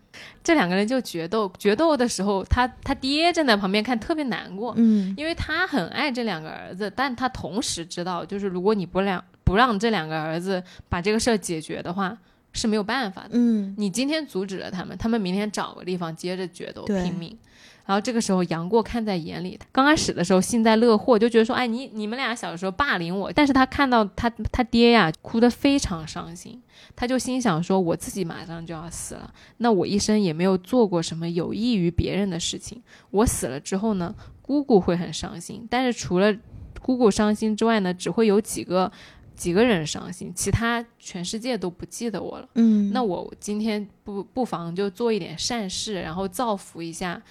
[0.47, 12.17] 这两个人就决斗，决斗的时候，他他爹站在旁边看，特别难过，嗯因为他很爱这两个儿子，但他同时知道，就是如果你不让不让这两个儿子把这个事儿解决的话，
[12.53, 13.31] 是没有办法的。
[13.33, 17.37] 嗯你今天阻止了他们，他们明天找个地方接着决斗拼命。
[17.87, 26.61] 然后这个时候，杨过看在眼里，刚开始的时候幸灾乐祸，就觉得说，哎，你你们俩小时候霸凌我，但是他看到他他爹呀哭得非常伤心，
[26.97, 36.35] 他就心想说，我自己马上就要死了，那我一生也没有做过什么有益于别人的事情，我死了之后呢，姑姑会很伤心，但是除了
[36.81, 38.91] 姑姑伤心之外呢，只会有几个
[39.35, 42.49] 几个人伤心，其他全世界都不记得我了。
[42.55, 47.21] 嗯，那我今天不不妨就做一点善事，然后造福一下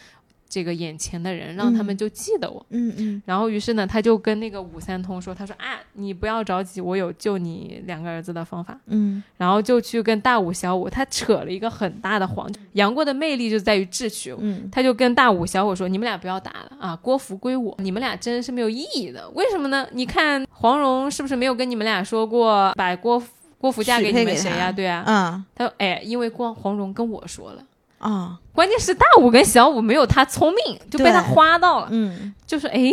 [0.49, 2.65] 这个眼前的人，让他们嗯就记得我。
[2.71, 8.79] 嗯嗯然后于是呢，他就跟那个武三通说：“他说啊，你不要着急，我有救你两个儿子的方法。
[8.87, 12.51] 嗯”然后就去跟大武、小武，他扯了一个很大的谎。
[12.73, 14.35] 杨过的魅力就在于智取。
[14.39, 19.29] 嗯他就跟大武、小武说：“你们俩不要打了啊，郭芙归我，你们俩争是没有意义的。
[19.31, 19.87] 为什么呢？
[19.93, 23.23] 你看黄蓉是不是没有跟你们俩说过把郭
[23.59, 27.63] 郭芙嫁给你们谁呀、对啊，嗯他说：“哎，因为光黄蓉跟我说了，
[27.99, 31.89] 啊关键是大武跟小武没有他聪明，就被他花到了。
[31.91, 32.93] 嗯就是哎，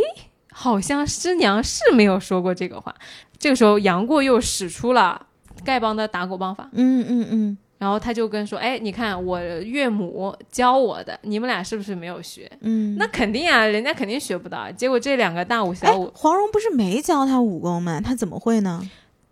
[0.52, 2.94] 好像师娘是没有说过这个话。
[3.38, 5.26] 这个时候，杨过又使出了
[5.66, 12.50] 丐帮的打狗棒法，嗯嗯嗯然后他就跟说：哎，你看我岳母教我的，你们俩是不是没有学？
[12.62, 14.72] 嗯，那肯定啊，人家肯定学不到。
[14.72, 18.00] 结果这两个大武、哎小武，，黄蓉不是没教他武功吗？
[18.00, 18.82] 他怎么会呢？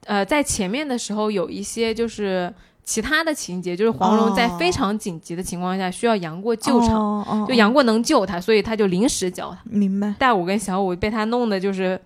[0.05, 2.53] 呃，在前面的时候有一些就是。
[2.83, 9.57] 其他的情节就是黄蓉在哦非常紧急的情况下需要杨过救场，哦哦哦就杨过能救他，所以他就临时教他。
[9.63, 11.99] 明白，大武跟小武被他弄的就是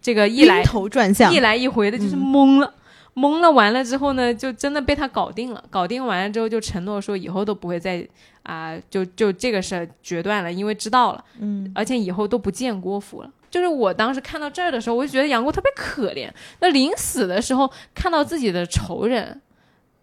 [0.00, 2.72] 这个一来头转向一，来一回的，就是嗯懵了。
[3.14, 5.62] 懵了完了之后呢，就真的被他搞定了。
[5.68, 8.06] 搞定完了之后，就承诺说以后都不会再
[8.44, 13.30] 啊、就就这个事儿决断了，因为知道了，嗯而且以后都不见郭芙了。
[13.50, 16.28] 就是我当时看到这儿的时候，我就觉得杨过特别可怜。
[16.60, 19.40] 那临死的时候，看到自己的仇人，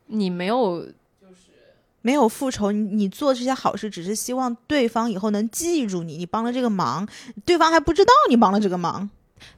[0.10, 0.82] 你没有
[1.19, 1.52] 就是
[2.02, 7.08] 没有复仇，你你做这些好事，只是希望对方以后能记住你，你帮了这个忙，
[7.45, 9.10] 对方还不知道你帮了这个忙。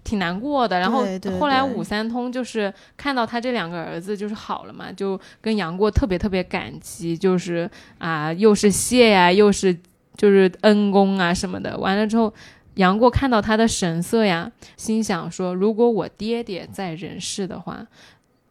[0.04, 0.80] 挺难过的。
[0.80, 1.00] 然后
[1.40, 9.76] 后来对武三通就是看到他这两个儿子就是好了嘛，就跟杨过特别特别感激，就是啊，又是谢呀，又是
[10.16, 11.76] 就是恩公啊什么的。
[11.80, 12.32] 完了之后，
[12.76, 17.88] 杨过看到他的神色呀，心想说：如果我爹爹在人世的话，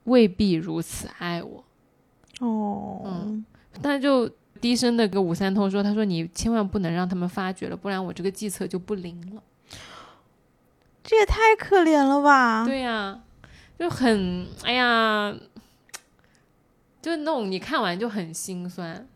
[0.04, 1.64] 未必如此爱我。
[2.40, 3.44] 哦，嗯
[3.81, 4.29] 但就
[4.61, 9.42] 低声的跟武三通说：“他说你千万不能让他们发觉了，不然我这个计策就不灵了。
[11.03, 12.64] 这也太可怜了吧？
[12.66, 13.20] 对呀、
[13.79, 15.35] 就很哎呀，
[17.00, 19.07] 就那种你看完就很心酸，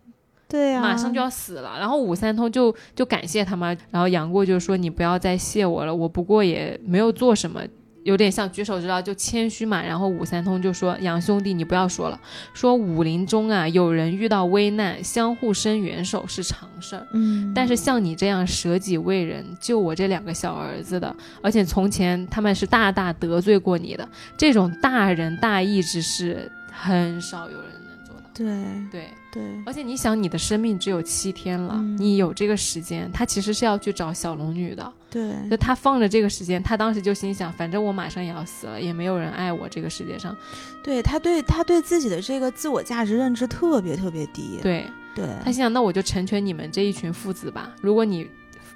[0.48, 1.78] 对呀、马上就要死了。
[1.78, 7.60] 然后武三通就就感谢他嘛，然后杨过就说：“你不要再谢我了，我不过也没有做什么。”
[8.04, 9.82] 有点像举手之劳，就谦虚嘛。
[9.82, 12.20] 然后武三通就说：“杨兄弟，你不要说了，
[12.52, 17.06] 说武林中啊，有人遇到危难，相互伸援手是常事儿。
[17.12, 28.22] 嗯，但是像你这样舍己为人，救我这两个小儿子的，而且从前他们是大大得罪过你的，这种大仁大义之事，很少有人能做到。
[28.34, 28.46] 对
[28.92, 34.92] 对，对，而且你想，你的生命只有七天了，嗯你有这个时间，他其实是要去找小龙女的。
[35.10, 40.36] 对就他放着这个时间，他当时就心想，反正我马上也要死了，也没有人爱我，这个世界上。
[40.84, 44.58] 对，他对他对自己的这个自我价值认知特别特别低。
[44.62, 47.74] 对对，他心想，那我就成全你们这一群父子吧。
[47.80, 48.28] 如果你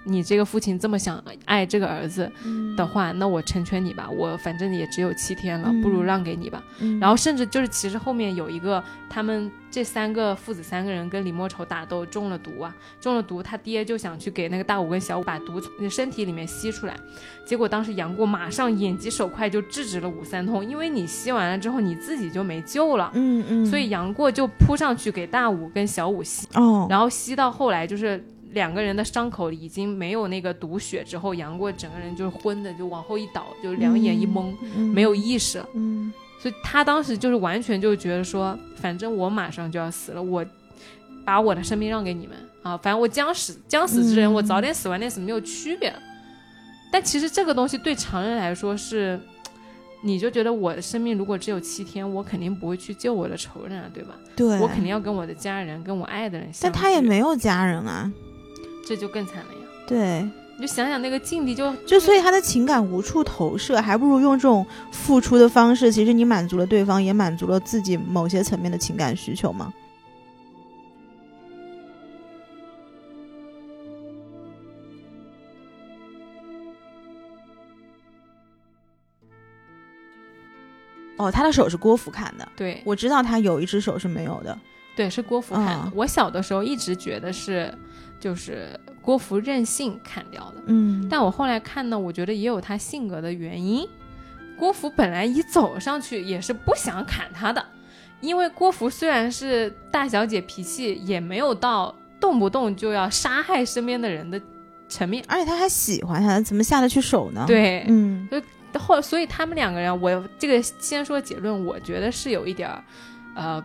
[0.09, 2.75] 你这个父亲这么想爱这个儿子，嗯。
[2.75, 5.83] 的话，那我成全你吧，我反正也只有七天了，嗯。
[5.83, 6.63] 不如让给你吧。
[6.81, 6.99] 嗯。
[6.99, 16.97] 然后甚至就是，其实后面有一个，他们这三个父子三个人跟李莫愁打斗中了毒啊，中了毒，他爹就想去给那个大武跟小武把毒从身体里面吸出来，
[17.45, 28.25] 结果当时杨过马上眼疾手快就制止了武三通，因为你吸完了之后你自己就没救了，嗯嗯，所以杨过就扑上去给大武跟小武吸，哦，然后吸到后来就是。
[28.53, 35.63] 两个人的伤口已经没有那个毒血之后，杨过整个人就是昏的，就往后一倒，就两眼一蒙，嗯没有意识。
[35.75, 40.47] 嗯所以他当时就是完全就觉得说，反正我马上就要死了，我
[41.25, 45.93] 把我的生命让给你们啊，反正我将死将死之人，嗯我早点死晚点死没有区别。
[46.93, 49.21] 但其实这个东西对常人来说是，
[50.03, 54.15] 你就觉得我的生命如果只有七天，我肯定不会去救我的仇人啊，对吧？
[54.37, 56.49] 对，我肯定要跟我的家人、跟我爱的人。
[56.63, 58.11] 但他也，没有家人啊。
[58.89, 59.61] 这就更惨了呀！
[59.87, 69.71] 对，你就想想那个境地就，就所以他的情感无处投射，还不如用这种付出的方式，其实你满足了对方，也满足了自己某些层面的情感需求嘛。
[81.19, 84.59] 哦，他的手是郭芙砍的，对我知道他有一只手是没有的。
[84.97, 85.83] 对，是郭芙砍的。
[85.85, 87.73] 嗯我小的时候一直觉得是，
[88.19, 90.63] 就是郭芙任性砍掉的。
[90.67, 93.89] 嗯，但我后来看呢，我觉得也有他性格的原因。
[94.59, 97.65] 郭芙本来一走上去也是不想砍他的，
[98.21, 104.41] 因为郭芙虽然是大小姐脾气，也没有到动不动就要杀害身边的人的
[104.89, 105.25] 层面。
[105.29, 108.29] 而且他还喜欢他，怎么下得去手呢？，对，嗯
[108.79, 112.85] 后所以他们两个人，我这个先说结论，我觉得是有一点儿，
[113.35, 113.65] 呃，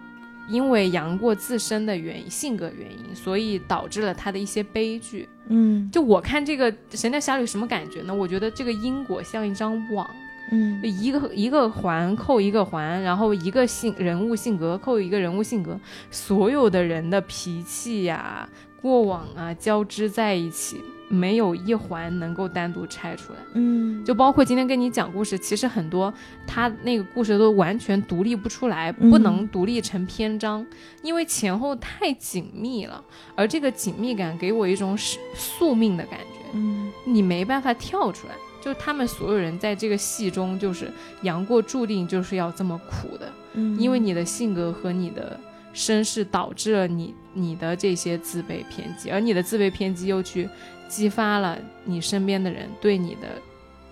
[0.49, 5.27] 因为杨过自身的原因、性格原因，所以导致了他的一些悲剧。
[5.47, 8.13] 嗯就我看这个《神雕侠侣》什么感觉呢？
[8.13, 10.09] 我觉得这个因果像一张网，
[10.51, 15.79] 嗯一个一个环扣一个环，然后一个性人物性格扣一个人物性格，
[16.09, 18.47] 所有的人的脾气呀、
[18.81, 23.39] 过往啊交织在一起，没有一环能够单独拆出来。
[23.53, 26.13] 嗯，就包括今天跟你讲故事，其实很多
[26.47, 30.65] 他那个故事都完全独立不出来，嗯不能独立成篇章，
[31.01, 33.03] 因为前后太紧密了，
[33.35, 38.33] 而这个紧密感给我一种是宿命的感觉，嗯你没办法跳出来。
[38.61, 40.89] 就他们所有人在这个戏中，就是
[41.23, 45.37] 杨过注定就是要这么苦的，嗯，因为你的性格和你的
[45.73, 50.47] 身世导致了你你的这些自卑偏激，而你的自卑偏激又去
[50.93, 53.27] 激发了你身边的人对你的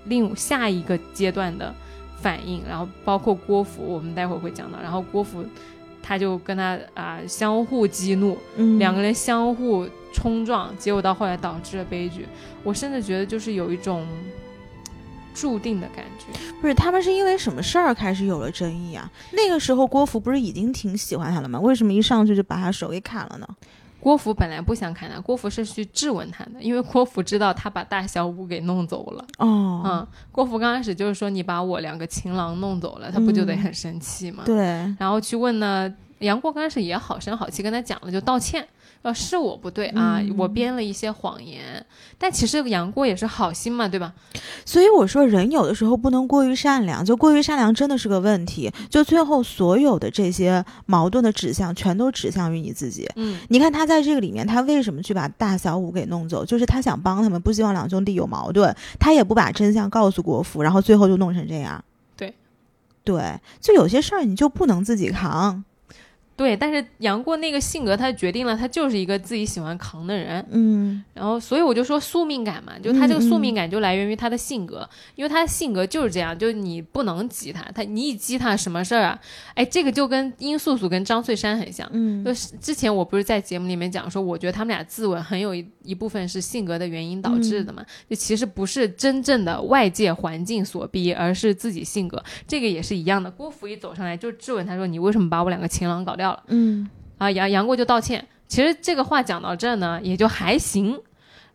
[0.06, 1.74] 另下一个阶段的
[2.22, 5.44] 反应，然后包括郭芙，我们待会儿会讲到，然后郭芙
[6.04, 12.28] 他就跟他啊、相互激怒，嗯两个人相互冲撞，结果到后来导致了悲剧。
[12.64, 14.08] 我甚至觉得就是有一种
[15.34, 16.26] 注定的感觉。
[16.62, 19.12] 不是他们是因为什么事儿开始有了争议啊？
[19.32, 21.60] 那个时候郭芙不是已经挺喜欢他了吗？
[21.60, 23.48] 为什么一上去就把他手给砍了呢？
[24.02, 29.24] 郭芙本来不想砍他，郭芙是去质问他的，因为郭芙知道他把大小五给弄走了。
[29.38, 34.44] 哦，嗯，郭芙刚开始就是说你把我两个情郎弄走了，他不就得嗯很生气吗？
[34.44, 34.58] 对，
[34.98, 38.68] 然后去问呢，杨过刚开始也好声好气跟他讲了，就道歉，
[39.02, 41.86] 说是我不对啊，嗯我编了一些谎言。
[42.18, 44.14] 但其实杨过也是好心嘛，对吧？
[44.64, 48.72] 所以我说，人有的时候不能过于善良，就过于善良真的是个问题。
[48.90, 53.10] 就最后所有的这些矛盾的指向，全都指向于你自己。
[53.16, 56.46] 嗯，你看他在这个里面，他为什么去把大小五给弄走？
[56.46, 61.84] 就是他想帮他们，不希望两兄弟有矛盾，他也不把真相告诉国父，然后最后就弄成这样。
[62.16, 62.32] 对，
[63.04, 65.64] 对，就有些事儿你就不能自己扛。
[66.36, 66.56] 对。
[66.56, 70.46] 但是杨过那个性格，他决定了他就是一个自己喜欢扛的人。
[70.52, 79.20] 嗯然后，所以我就说宿命感嘛，就他这个宿命感就来源于他的性格，因为他的性格就是这样，就你不能激他，他你一激他什么事儿啊？
[79.56, 81.88] 哎，这个就跟殷素素跟张翠山很像。
[81.94, 92.22] 嗯就是之前我不是在节目里面讲说，我觉得他们俩自刎很有一一部分是性格的原因导致的嘛，就其实不是真正的外界环境所逼，而是自己性格。
[92.48, 93.30] 这个也是一样的。
[93.32, 98.28] 郭芙一走上来就质问他说：“你为什么把我两个情郎搞掉了嗯？”啊，杨杨过就道歉。
[98.48, 101.00] 其实这个话讲到这呢，也就还行。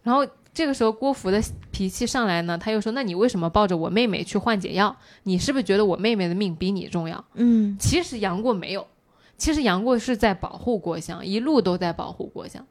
[0.02, 4.96] 然后这个时候郭芙的脾气上来呢，他又说：“那你为什么抱着我妹妹去换解药？
[5.24, 8.86] 你是不是觉得我妹妹的命比你重要？”嗯其实杨过没有，
[9.36, 12.64] 其实杨过是在保护郭襄，一路都在保护郭襄。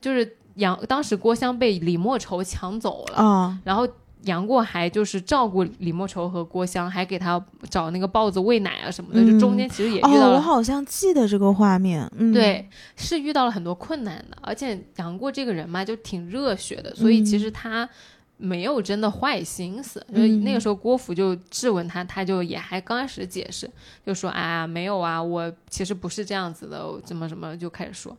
[0.00, 3.86] 就是杨当时郭襄被李莫愁抢走了，啊然后
[4.24, 10.40] 杨过还就是照顾李莫愁和郭襄，还给他找那个豹子喂奶啊什么的，嗯就中间其实也遇到哦，我。
[10.40, 12.10] 好像记得这个画面。
[12.16, 17.88] 嗯，对，是遇到了很多困难的，而且杨过这个人嘛，就挺热血的，所以其实他
[18.36, 20.04] 没有真的坏心思。
[20.12, 23.70] 所以那个时候郭芙就质问他，他就也还刚开始解释，
[24.04, 28.16] 就说啊没有啊，我其实不是这样子的，怎么怎么就开始说。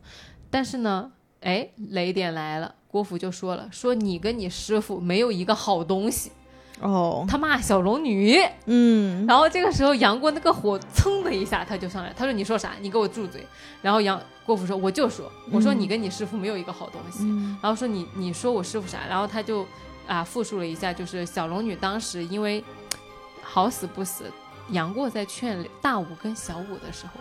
[0.48, 6.30] 但是呢，哎，雷点来了，郭芙就说了，说你跟你师傅没有一个好东西，
[6.80, 8.38] 哦，他骂小龙女。
[8.66, 12.72] 嗯然后这个时候杨过那个火噌的一下他就上来，他说你说啥？
[12.82, 13.46] 你给我住嘴！
[13.80, 17.20] 然后杨郭芙说我就说，我说嗯你跟你师傅没有一个好东西。
[17.22, 18.98] 嗯然后说你你说我师傅啥？
[19.08, 19.66] 然后他就
[20.06, 22.62] 啊复述了一下，就是小龙女当时因为
[23.40, 24.24] 好死不死，
[24.68, 27.20] 杨过在劝大武跟小武的时候，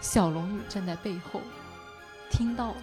[0.00, 1.42] 小龙女站在背后
[2.30, 2.76] 听到了。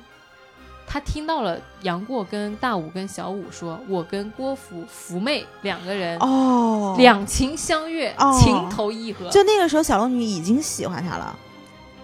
[0.89, 9.29] 他听到了杨过跟大武跟小武说：“我跟郭芙福妹两个人哦，两情相悦，哦情投意合。
[9.29, 11.37] 就那个时候，小龙女已经喜欢他了。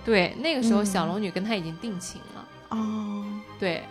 [0.03, 2.45] 对，那个时候嗯小龙女跟他已经定情了。
[2.77, 3.23] 哦，
[3.57, 3.81] 对，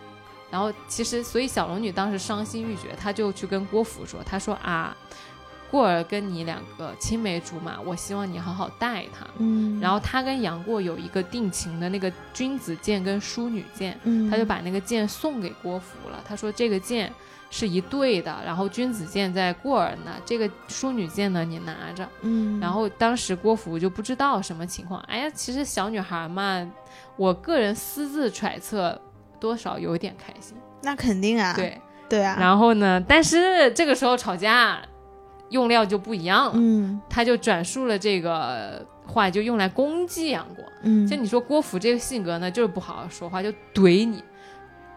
[0.51, 4.95] 然后其实所以小龙女当时伤心欲绝，她就去跟郭芙说，她说啊，
[5.72, 9.26] 过儿跟你两个青梅竹马，我希望你好好待他。
[9.38, 16.22] 嗯，然后他跟杨过有一个定情的那个君子剑跟淑女剑，嗯，他就把那个剑送给郭芙了。
[16.28, 17.10] 他说这个剑
[17.50, 22.06] 是一对的，然后君子剑在过儿那，这个淑女剑呢你拿着。
[22.20, 25.00] 嗯，然后当时郭芙就不知道什么情况。
[25.08, 26.70] 哎呀，其实小女孩嘛，
[27.16, 29.00] 我个人私自揣测，
[29.40, 30.54] 多少有点开心。
[30.82, 34.82] 那肯定啊，对，对啊，然后呢，但是这个时候吵架
[35.53, 40.64] 用料就不一样了，嗯他就转述了这个话，就用来攻击杨过。
[40.82, 44.24] 嗯，就你说郭芙这个性格呢，就是不好好说话，就怼你。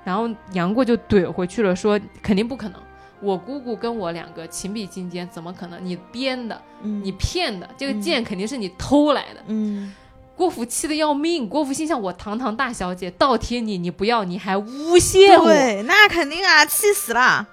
[0.03, 2.82] 然后杨过就怼回去了，说肯定不可能。
[3.22, 5.84] 我姑姑跟我两个情比金坚，怎么可能？
[5.84, 9.41] 你编的，嗯你骗的，这个剑肯定是你偷来的。
[9.47, 9.93] 嗯
[10.36, 15.45] 郭芙气得要命，郭芙心想：我堂堂大小姐倒贴你，你不要，你还诬陷我。
[15.45, 17.47] 对，那肯定啊，气死了。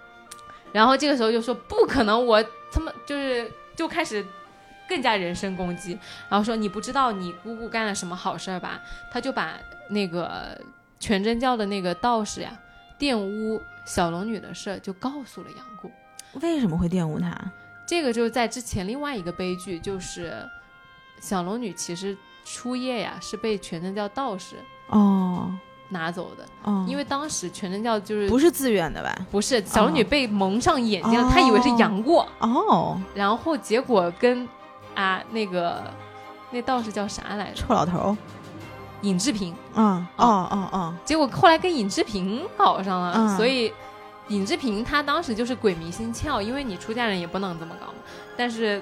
[0.72, 4.24] 然后这个时候就说不可能，我他们就是就开始
[4.88, 5.98] 更加人身攻击，
[6.28, 8.80] 然后说你不知道你姑姑干了什么好事儿吧？
[9.10, 9.58] 他就把
[9.90, 10.60] 那个
[10.98, 12.58] 全真教的那个道士呀
[12.98, 15.90] 玷污小龙女的事儿就告诉了杨过。
[16.40, 17.36] 为什么会玷污他？
[17.86, 20.48] 这个就是在之前另外一个悲剧，就是
[21.20, 24.56] 小龙女其实初夜呀是被全真教道士
[24.88, 25.54] 哦
[25.92, 29.16] 拿走的，哦，因为当时全真教就是不是自愿的吧？
[29.30, 32.26] 不是小龙女被蒙上眼睛了，哦她以为是杨过。
[32.40, 34.48] 哦，然后结果跟
[34.94, 35.82] 啊那个
[36.50, 37.62] 那道士叫啥来着？
[37.62, 38.16] 臭老头。
[39.02, 43.72] 尹志平，嗯，哦哦哦，结果后来跟尹志平搞上了，嗯所以
[44.28, 47.94] 尹志平他当时就是鬼迷心窍，因为你出家人也不能这么搞嘛。
[48.36, 48.80] 但是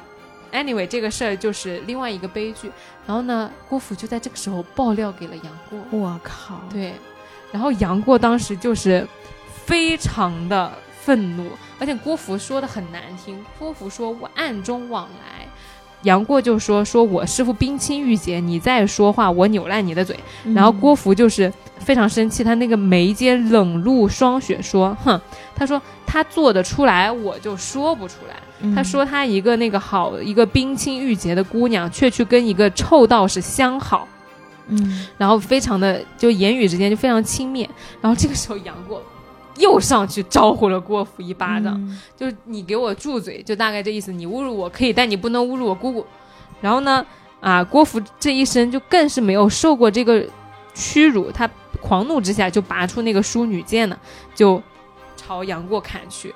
[0.53, 2.71] anyway 这个事儿就是另外一个悲剧。
[3.07, 6.93] 然后呢，郭芙就在这个时候爆料给了杨过，我靠，对，
[7.51, 9.07] 然后杨过当时就是
[9.65, 15.47] 非常的愤怒，而且郭芙说的很难听，郭芙说我暗中往来。
[16.03, 20.19] 杨过就说：“说我师傅冰清玉洁，你再说话，我扭烂你的嘴。
[20.45, 25.21] 嗯然后郭芙就是非常生气，他那个眉间冷露霜雪，说：“哼，
[25.55, 28.37] 他说他做得出来，我就说不出来。
[28.63, 34.07] 嗯他说他一个那个好一个冰清玉洁的姑娘，却去跟一个臭道士相好，
[34.69, 37.69] 嗯然后非常的就言语之间就非常轻蔑。
[38.01, 39.03] 然后这个时候杨过
[39.57, 44.13] 又上去招呼了郭芙一巴掌，嗯就是你给我住嘴，就大概这意思。
[44.13, 46.07] 你侮辱我可以，但你不能侮辱我姑姑。
[46.61, 47.05] 然后呢，
[47.41, 50.25] 啊，郭芙这一生就更是没有受过这个
[50.75, 51.49] 屈辱，他
[51.81, 53.97] 狂怒之下就拔出那个淑女剑呢，
[54.35, 54.63] 就
[55.17, 56.35] 朝杨过砍去。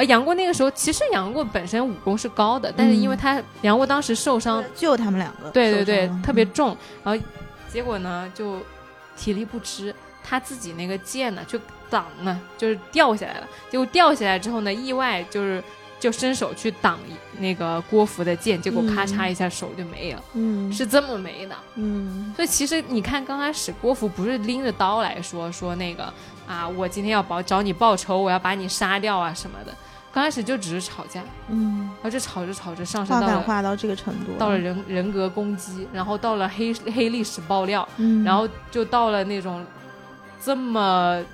[0.00, 6.74] 而杨过那个时候，其实杨过本身武功是高的，但是因为他杨过当时受伤，救他们两个，对对对特别重，
[7.04, 7.22] 然后
[7.70, 8.56] 结果呢就
[9.14, 9.94] 体力不支，
[10.24, 13.46] 他自己那个剑呢就挡呢，就是掉下来了。
[13.68, 15.62] 结果掉下来之后呢，意外就是
[15.98, 16.98] 就伸手去挡
[17.38, 21.54] 那个郭芙的剑，结果咔嚓一下手就没了，嗯是这么没的。
[21.74, 26.10] 嗯所以其实你看，刚开始郭芙不是拎着刀来说说那个
[26.48, 29.76] 啊，我今天要报找你报仇，我要把你杀掉啊什么的。
[30.12, 39.64] 刚开始就只是吵架，嗯，然后就吵着吵着上升到了化到这个程度，到了，人人格攻击，然后到了黑黑历史爆料，嗯，然后就到了那种
[40.42, 41.24] 这么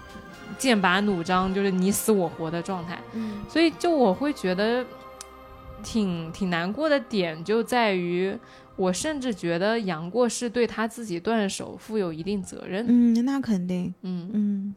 [0.59, 2.99] 剑拔弩张，就是你死我活的状态。
[3.14, 4.85] 嗯所以就我会觉得
[5.83, 8.37] 挺挺难过的点就在于，
[8.77, 12.85] 我甚至觉得杨过是对他自己断手负有一定责任。
[12.87, 14.74] 嗯，那肯定，嗯嗯，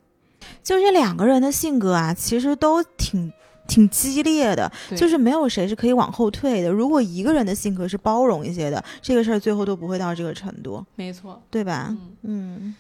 [0.64, 3.34] 就这两个人的性格啊，其实都挺。
[3.70, 6.70] 挺激烈的，就是没有谁是可以往后退的。
[6.70, 11.42] 如果一个人的性格是包容一些的，这个事儿最后都不会到这个程度，没错。
[11.50, 11.96] 对吧？
[12.24, 12.76] 嗯，嗯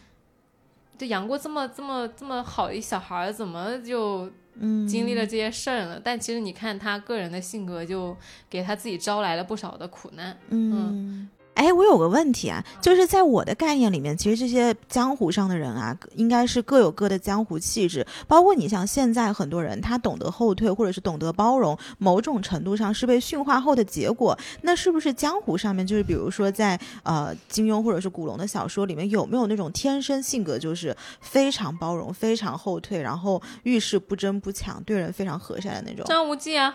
[0.97, 6.01] 就杨过这么这么这么好一小孩儿，怎么就嗯，经历了这些事儿了？
[6.03, 8.17] 但其实你看他个人的性格，就
[8.49, 10.37] 给他自己招来了不少的苦难。
[10.49, 11.29] 嗯，
[11.59, 18.07] 哎，我有个问题啊，就是在我的概念里面，其实这些江湖上的人啊，应该是各有各的江湖气质。
[18.29, 24.37] 包括你像现在很多人，他懂得后退，或者是懂得包容，某种程度上是被驯化后的结果。
[24.61, 36.05] 那是不是江湖上面，就是比如说在呃金庸或者是古龙的小说里面，有没有那种天生性格就是非常包容、非常后退，然后遇事不争不抢，对人非常和善的那种？
[36.07, 36.73] 张无忌啊，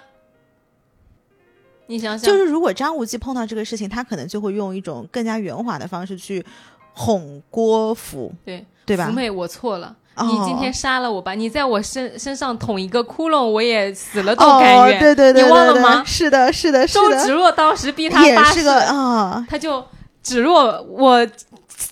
[1.87, 6.45] 你想想，就是如果张无忌碰到这个事情，他可能就会用一种更加圆滑的方式去
[6.93, 9.13] 哄郭芙，对对吧福？
[9.13, 9.95] 妹，我错了。
[10.17, 15.01] 哦你今天杀了我吧，你在我身身上捅一个窟窿，我也死了都哦甘，愿。
[15.01, 19.85] 对对对，你忘了吗是的，是的，是周芷，若当时逼他也发誓，是个啊，他就
[20.23, 21.27] 芷若，我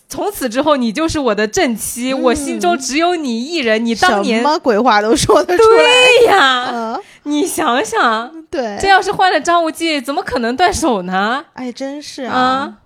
[0.08, 3.84] 从此之后你就是我的正妻，嗯我心中只有你一人。
[3.84, 11.46] 你当年什么鬼话都说得出来，对呀，嗯，你想想， 对这，要是换了张无忌，怎么可能断手呢？
[11.54, 12.34] 哎，真是啊。
[12.34, 12.78] 啊，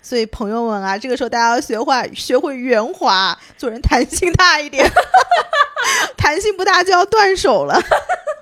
[0.00, 4.88] 所以朋友们啊，这个时候大家要学会学会圆滑，做人弹性大一点，
[6.16, 7.76] 弹性不大就要断手了。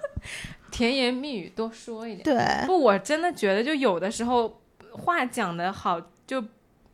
[0.71, 2.23] 甜言蜜语多说一点。
[2.23, 4.61] 对，不，我真的觉得，就有的时候
[4.93, 6.45] 话讲的好，就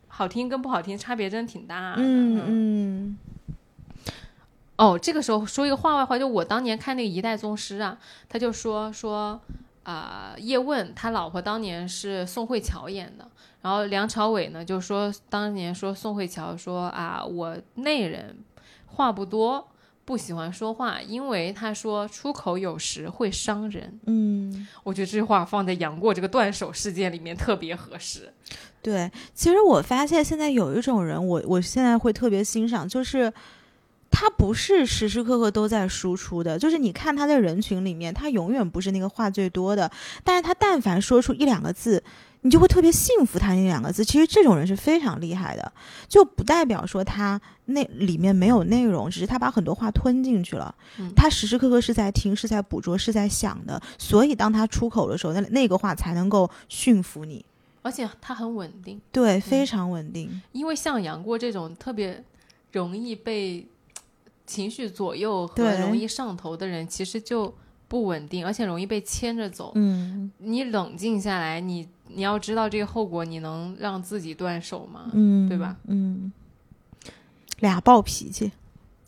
[0.07, 1.97] 好听跟不好听差别真的挺大的。
[1.99, 3.19] 嗯嗯
[4.77, 7.99] 哦，这个时候说一个话外话，就我当年看那个《一代宗师》啊，
[8.29, 9.41] 他就说说
[9.85, 13.31] 啊、叶问他老婆当年是宋慧乔演的，
[13.63, 18.37] 然后梁朝伟呢就说当年说宋慧乔说啊，我内人
[18.87, 19.69] 话不多，
[20.05, 24.01] 不喜欢说话，因为他说出口有时会伤人。
[24.07, 24.67] 嗯。
[24.83, 28.33] 我觉得这句话放在杨过这个断手事件里面特别合适。
[28.83, 33.33] 对，其实我发现现在有一种人，我我现在会特别欣赏，就是
[34.15, 39.91] 他不是时时刻刻都在输出的，就是你看他在人群里面，他永远不是那个话最多的，
[40.23, 42.01] 但是他但凡说出一两个字。
[42.47, 45.73] 你就会特别信服他那两个字，其实这种人是非常厉害的，
[46.07, 50.75] 就不代表说他那里面没有内容，只是他把很多话吞进去了。
[50.99, 57.43] 嗯他时时刻刻是在听，是在捕捉，是在想的，所以当他出口的时候，那那个话才能够驯服你。
[57.81, 60.43] 而且他很稳定，对，非常稳定。
[60.53, 62.23] 因为像杨过这种特别
[62.73, 63.67] 容易被
[64.47, 67.53] 情绪左右和容易上头的人，其实就
[67.89, 69.73] 不稳定，而且容易被牵着走。
[69.75, 75.11] 嗯你冷静下来，你你要知道这个后果，你能让自己断手吗？
[75.13, 75.77] 嗯，对吧？
[75.87, 76.33] 嗯，
[77.61, 78.53] 俩暴脾气。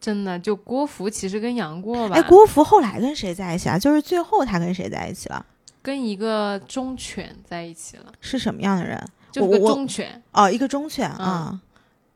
[0.01, 3.79] 真的，就郭芙其实跟杨过吧，哎，郭芙后来跟谁在一起啊？
[3.79, 5.45] 就是最后他跟谁在一起了？
[5.83, 9.05] 跟一个忠犬在一起了，是什么样的人？
[9.33, 11.61] 就是个忠犬，哦，一个忠犬啊，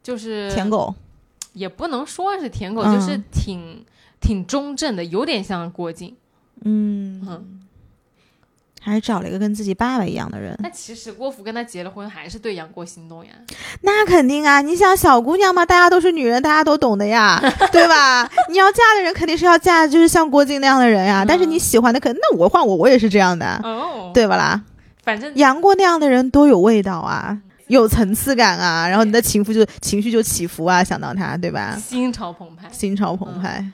[0.03, 0.95] 就是舔狗。
[1.53, 3.85] 也不能说是舔狗，嗯就是挺
[4.21, 6.15] 挺中正的，有点像郭靖。
[6.63, 7.61] 嗯嗯
[8.83, 10.57] 还是找了一个跟自己爸爸一样的人。
[10.63, 13.33] 那其实郭芙跟他结了婚，还是对杨过心动呀。
[13.83, 14.63] 那肯定啊！
[14.63, 17.39] 你想小姑娘嘛，大家都是女人，大家都懂的呀，
[17.71, 18.27] 对吧？
[18.49, 21.23] 你要嫁的人肯定是要嫁就是像郭靖那样的人呀。
[21.25, 24.63] 嗯但是你喜欢的，可那我换我，我也是这样的，哦，对吧啦？
[25.03, 27.39] 反正杨过那样的人多有味道啊！
[27.71, 31.77] 有层次感啊，然后你的情绪就情绪就起伏啊，想到他，对吧？
[31.77, 33.64] 心潮澎湃，心潮澎湃。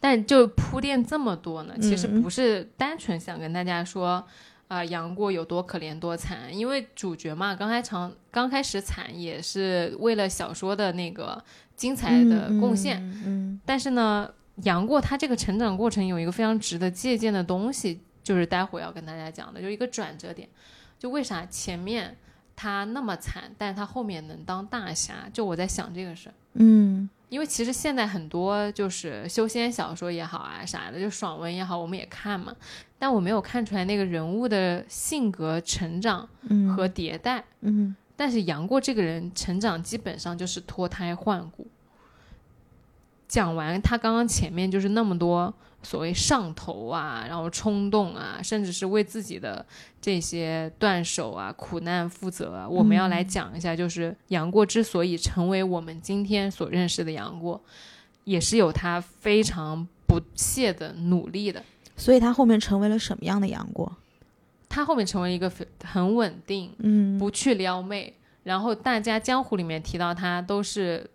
[0.00, 4.24] 但就铺垫这么多呢，其实嗯不是单纯想跟大家说，
[4.68, 11.42] 啊、杨过有多可怜多惨，因为主角嘛，刚开场刚开始惨也是为了小说的那个
[11.74, 13.60] 精彩的贡献，嗯嗯。
[13.66, 14.30] 但是呢，
[14.62, 20.48] 杨过他这个成长过程有一个非常值得借鉴的东西，就是待会儿要跟大家讲的，就是一个转折点，
[20.96, 22.16] 就为啥前面
[22.60, 26.34] 他那么惨，但是他后面能当大侠，就我在想这个事儿。
[26.54, 32.52] 嗯因为其实现在很多就是修仙小说也好啊啥的，就爽文也好，我们也看嘛，
[32.98, 37.44] 但我没有看出来那个人物的性格成长嗯和迭代。
[37.60, 41.64] 嗯但是杨过这个人成长基本上就是脱胎换骨。
[43.28, 45.52] 讲完他刚刚前面就是那么多
[45.82, 49.64] 所谓上头啊，然后冲动啊，甚至是为自己的
[50.00, 52.68] 这些断手啊、苦难负责啊。
[52.68, 57.60] 我们要来讲一下，就是杨过之所以成为我们今天所认识的杨过，
[58.24, 61.62] 也是有他非常不懈的努力的。
[61.96, 63.94] 所以他后面成为了什么样的杨过？
[64.68, 68.12] 他后面成为一个非很稳定，嗯不去撩妹，
[68.42, 71.08] 然后大家江湖里面提到他都是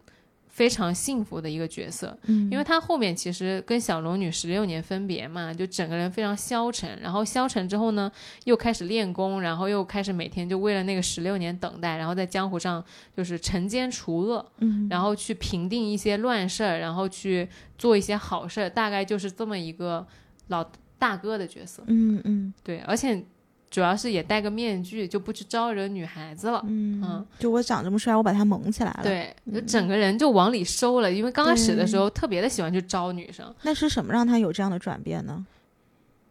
[0.54, 2.47] 非常幸福的一个角色，嗯。
[2.51, 8.12] 因为他后面其实跟小龙女十六年分别嘛，就整个人非常消沉，然后消沉之后呢，
[8.43, 12.84] 又开始练功，然后又开始每天就为了那个十六年等待，然后在江湖上
[13.18, 14.88] 就是惩奸除恶，嗯。
[14.91, 20.06] 然后去平定一些乱事儿，然后去做一些好事儿，大概就是这么一个
[20.49, 20.64] 老
[20.99, 22.54] 大哥的角色，嗯嗯。
[22.64, 23.26] 对，而且
[23.74, 26.63] 主要是也戴个面具，就不去招惹女孩子了。
[26.67, 33.51] 嗯嗯，就我长这么帅，我把他蒙起来了。，对，就整个人就往里收了，因为刚开始的时候特别的喜欢去招女生。
[33.63, 35.43] 那是什么让他有这样的转变呢？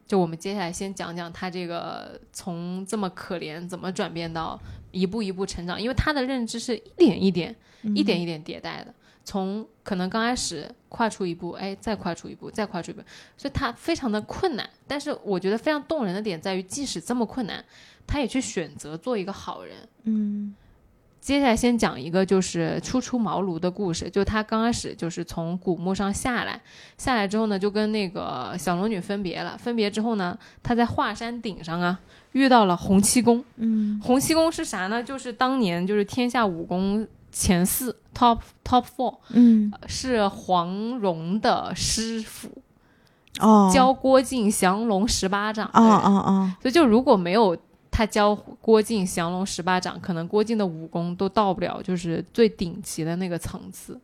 [0.07, 4.57] 就我们接下来先讲讲他这个从这么可怜怎么转变到
[4.93, 8.95] 一步一步成长，因为他的认知是一点一点、一点一点迭代的，
[9.25, 13.03] 从可能刚开始跨出一步，哎，再跨出一步，再跨出一步，
[13.37, 14.69] 所以他非常的困难。
[14.87, 17.65] 但是我觉得非常动人的点在于，即使这么困难，
[18.07, 19.77] 他也去选择做一个好人。
[20.05, 20.55] 嗯
[21.21, 26.61] 接下来先讲一个就是初出茅庐的故事，就他刚开始就是从古墓上下来，
[26.99, 29.57] 下来之后呢，就跟那个小龙女分别了。
[29.57, 32.01] 分别之后呢，他在华山顶上啊
[32.33, 33.45] 遇到了洪七公。
[33.55, 35.01] 嗯洪七公是啥呢？
[35.01, 42.51] 就是当年就是天下武功前四 top top four，嗯是黄蓉的师傅，
[43.41, 45.93] 哦，教郭靖降龙十八掌的哦人。
[45.99, 47.57] 哦哦，所以就如果没有
[47.91, 53.99] 他教郭靖降龙十八掌，可能郭靖的武功都到不了就是最顶级的那个层次。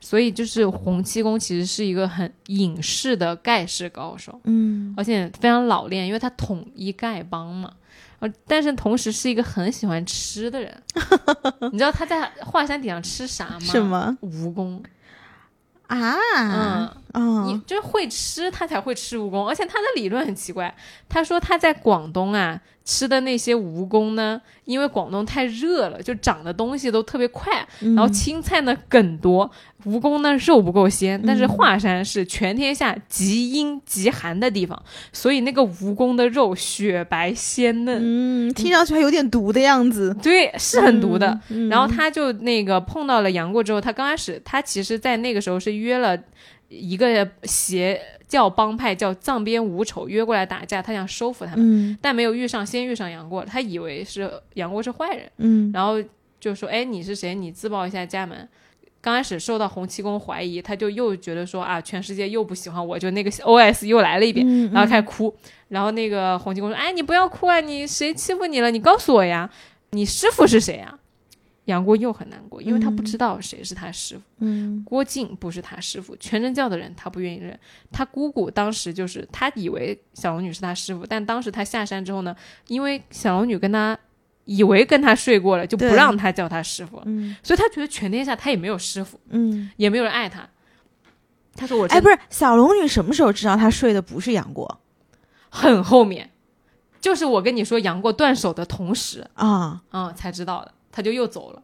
[0.00, 7.72] 所以就是洪七公其实是一个很隐士的盖世高手，嗯而且非常老练，因为他统一丐帮嘛。
[8.20, 10.82] 呃，但是同时是一个很喜欢吃的人。
[11.72, 13.60] 你知道他在华山顶上吃啥吗？
[13.60, 14.82] 什么蜈蚣。
[15.86, 16.14] 啊？
[17.14, 19.48] 嗯，你嗯就是会吃，他才会吃蜈蚣。
[19.48, 20.74] 而且他的理论很奇怪，
[21.08, 29.50] 他说他在广东啊吃的那些蜈蚣呢，因为广东太热了，就长的东西都特别快，嗯然后青菜呢梗多，
[29.84, 31.22] 蜈蚣呢肉不够鲜。
[31.26, 34.82] 但是华山是全天下极阴极寒的地方，
[35.12, 41.38] 所以那个蜈蚣的肉雪白鲜嫩，嗯，听上去还有点毒的样子，对，是很毒的。
[41.50, 41.68] 嗯。
[41.68, 46.18] 然后他就那个碰到了杨过之后，他刚开始他其实，在那个时候是约了
[46.68, 55.94] 一个邪教帮派叫藏边五丑约过来打架，他想收服他们，嗯但没有遇上，先遇上杨过，他以为是杨过是坏人，嗯然后
[56.38, 57.34] 就说：“哎，你是谁？
[57.34, 58.48] 你自报一下家门。”
[59.00, 65.34] 刚开始受到洪七公怀疑，他就又觉得说啊，全世界又不喜欢我，就那个 OS 又来了一遍，嗯，然后开始哭。
[65.68, 68.70] 然后那个洪七公说：“哎，你不要哭啊，你谁欺负你了？
[68.70, 69.48] 你告诉我呀，
[69.90, 70.98] 你师傅是谁呀？”
[71.68, 74.22] 杨过又很难过，因为他不知道谁是他师傅。
[74.38, 77.58] 嗯郭靖不是他师傅，全真教的人他不愿意认。
[77.92, 82.34] 他姑姑当时就是他以为小龙女是他师傅，但当时他下山之后呢，
[82.68, 83.96] 因为小龙女跟他
[84.46, 90.48] 以为跟他睡过了，就不让他叫他师傅，嗯所以他觉得全天下他也没有师傅，嗯，也没有人爱他。
[91.54, 94.80] 他说我哎，不是小龙女什么时候知道他睡的不是杨过
[95.50, 96.30] 很后面，
[97.00, 99.82] 就是我跟你说杨过断手的同时，啊？
[99.92, 101.62] 嗯，才知道的，他就又走了。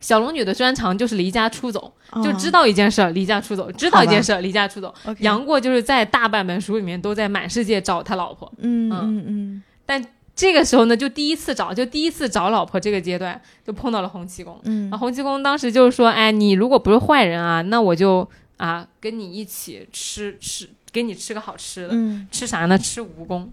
[0.00, 4.94] 小龙女的专长就是离家出走，就知道道一件事儿离家出走，知道一件事儿离家出走。
[5.06, 14.60] 杨杨过就是在大半本书里面都在满世界找他老婆，嗯嗯嗯这个时候呢，就第一次找，就第一次找老婆这个阶段，就碰到了洪七公。
[14.64, 18.28] 嗯洪七公当时就是说：“哎，你如果不是坏人啊，那我就
[18.58, 21.88] 啊跟你一起吃吃，给你吃个好吃的。
[21.92, 22.78] 嗯吃啥呢？
[22.78, 23.48] 吃蜈蚣。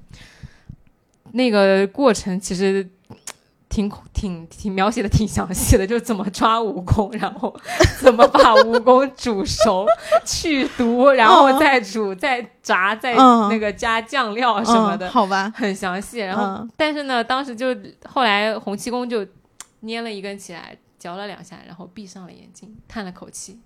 [1.32, 2.88] 那个过程其实
[3.76, 7.54] 挺挺挺描写的挺详细的，就怎么抓蜈蚣，然后
[8.00, 9.86] 怎么把蜈蚣煮熟、
[10.24, 16.20] 去毒，然后再煮、再炸、再嗯那个加酱料什么的，嗯好吧，很详细。
[16.20, 19.28] 然后，嗯但是呢，当时就后来洪七公就
[19.82, 23.60] 捏了一根起来，嚼了两下，然后闭上了眼睛，叹了口气。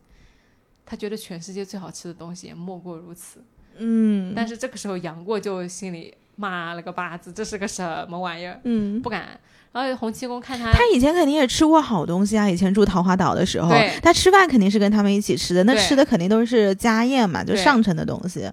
[0.88, 3.44] 他觉得全世界最好吃的东西也莫过如此。
[3.78, 8.60] 嗯，但是这个时候杨过就心里骂了个巴子，这是个什么玩意儿？
[8.64, 9.00] 嗯。
[9.00, 9.40] 不敢。
[9.72, 12.50] 然后洪七公看他，他以前肯定也吃过好东西啊！
[12.50, 13.70] 以前住桃花岛的时候，
[14.02, 18.50] 他吃饭肯定是跟他们一起吃的，那吃的肯定都是家宴嘛，就上乘的东西。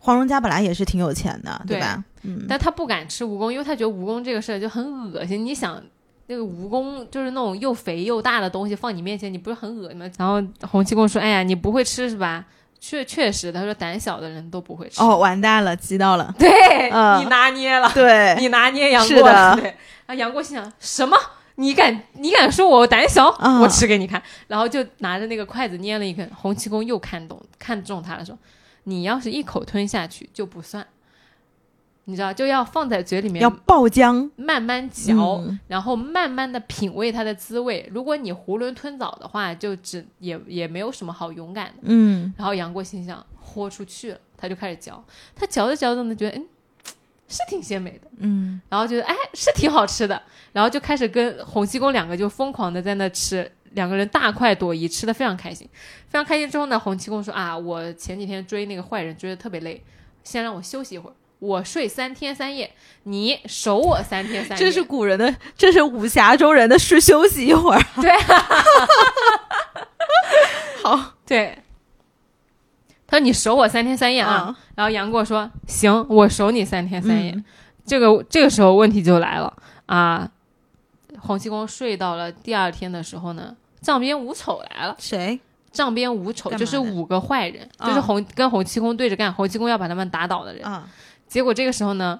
[0.00, 2.02] 黄蓉家本来也是挺有钱的，对吧？
[2.22, 5.44] 嗯，但他不敢吃蜈蚣，因为他觉得蜈蚣这个事儿就很恶心。
[5.44, 5.80] 你想，
[6.26, 10.10] 那个蜈蚣就是那种又肥又大的东西放你面前，你不是很恶心吗？
[10.18, 12.44] 然后洪七公说：“哎呀，你不会吃是吧？”
[12.80, 15.02] 确确实，他说胆小的人都不会吃。
[15.02, 16.34] 哦，完蛋了，激到了。
[16.38, 19.56] 对、嗯你拿捏了，对，你拿捏杨过是的了。
[19.56, 19.64] 对，
[20.06, 21.16] 然后杨过心想：什么？
[21.56, 23.28] 你敢你敢说我胆小？
[23.40, 24.22] 嗯我吃给你看。
[24.46, 26.30] 然后就拿着那个筷子捏了一根。
[26.36, 28.38] 洪七公又看懂看中他了，说
[28.84, 30.86] ：“你要是一口吞下去就不算，
[32.08, 35.14] 你知道，就要放在嘴里面要爆浆，慢慢嚼，
[35.46, 37.86] 嗯然后慢慢的品味它的滋味。
[37.92, 41.82] 如果你囫囵吞枣的话，就只也也没有什么好勇敢的。
[41.82, 45.04] 嗯然后杨过心想，豁出去了，他就开始嚼。
[45.36, 46.46] 他嚼着嚼着呢，觉得嗯，
[47.28, 53.52] 是挺鲜美的，嗯然后觉得哎，是挺好吃的，然后就开始跟洪七公两个就疯狂的在那吃。
[53.72, 55.68] 两个人大快朵颐，吃的非常开心，
[56.08, 56.48] 非常开心。
[56.48, 59.84] 之后呢，洪七公说啊，我前几天追那个坏人追的特别累，
[60.24, 62.70] 先让我休息一会儿，我睡三天三夜，
[63.04, 64.64] 你守我三天三夜。
[64.64, 67.82] 这是古人的，这是武侠中人的是休息一会儿。
[68.00, 68.12] 对，
[70.82, 71.58] 好，对。
[73.06, 77.32] 他说你守我三天三夜啊，嗯然后杨过说行，我守你三天三夜。
[77.32, 77.44] 嗯
[77.86, 79.50] 这个这个时候问题就来了
[79.86, 80.30] 啊！
[81.20, 84.94] 洪七公睡到了第二天的时候呢，帐边五丑来了。
[84.98, 85.40] 谁？
[85.72, 90.62] 帐边五丑就是五个坏人，啊就是洪跟洪七公对着干，洪七公要把他们打倒的人。
[90.66, 90.86] 啊，
[91.28, 92.18] 结果这个时候呢，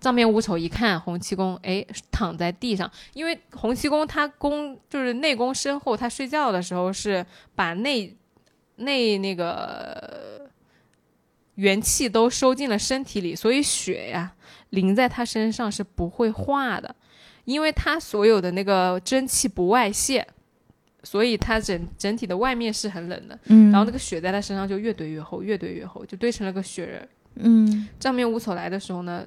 [0.00, 8.16] 藏面无丑一看洪七公，哎，躺在地上，因为洪七公他功就是内功深厚，他睡觉的时候是把内
[8.76, 10.48] 内那个
[11.56, 14.32] 元气都收进了身体里，所以血呀
[14.70, 16.96] 淋在他身上是不会化的，
[17.44, 20.26] 因为他所有的那个真气不外泄。
[21.02, 27.08] 所以他整整体的外面是很冷的，嗯然后那个血在他身上就越堆越厚，越堆越厚，就堆成了个雪人。
[27.36, 29.24] 嗯，帐边无丑来的时候呢，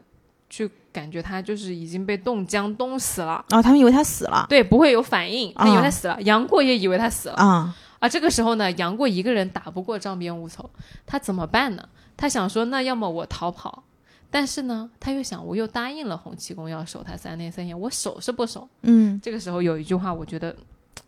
[0.50, 6.22] 去感觉他就是已经被冻僵冻死了，哦，他们以为他死了对，不会有反应，他以为啊他死了。
[6.22, 8.10] 杨过也以为他死了啊，啊。
[8.10, 10.70] 这个时候呢，杨过一个人打不过帐边无丑，
[11.06, 11.88] 他怎么办呢？
[12.18, 13.84] 他想说，那要么我逃跑，
[14.30, 18.68] 但是呢，他又想，我又答应了洪七公要守他三天三夜，我守是不守？
[18.82, 20.56] 嗯这个时候有一句话，我觉得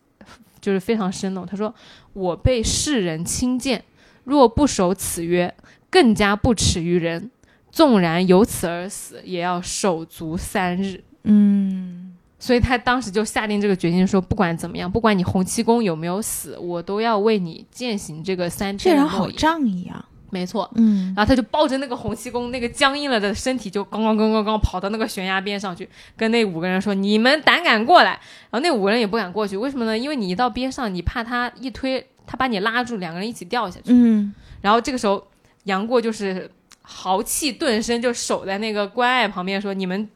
[0.61, 1.45] 就是非常生动。
[1.45, 1.73] 他说
[2.13, 3.83] ：“我被世人轻贱，
[4.23, 5.53] 若不守此约，
[5.91, 7.29] 更加不耻于人。
[7.71, 11.03] 纵然由此而死，也要手足三日。
[11.23, 19.29] 嗯，”所以他当时就下定这个决心说：“不管怎么样，不管你洪七公有没有死，我都要为你践行这个三这人好。
[19.31, 20.69] 仗义啊。”没错。
[20.75, 25.87] 嗯然后他就抱着那个洪七公那个僵硬了的身体，就刚刚刚刚刚跑到那个悬崖边上去，
[26.17, 28.19] 跟那五个人说：“你们胆敢过来？”
[28.51, 29.97] 然后那五个人也不敢过去，为什么呢？
[29.97, 33.93] 因为你一到边上，你怕他一推，他把你拉住，两个人一起掉下去。
[33.93, 35.25] 嗯然后这个时候，
[35.65, 36.49] 杨过就是
[36.81, 40.09] 豪气顿生，就守在那个关隘旁边说：“你们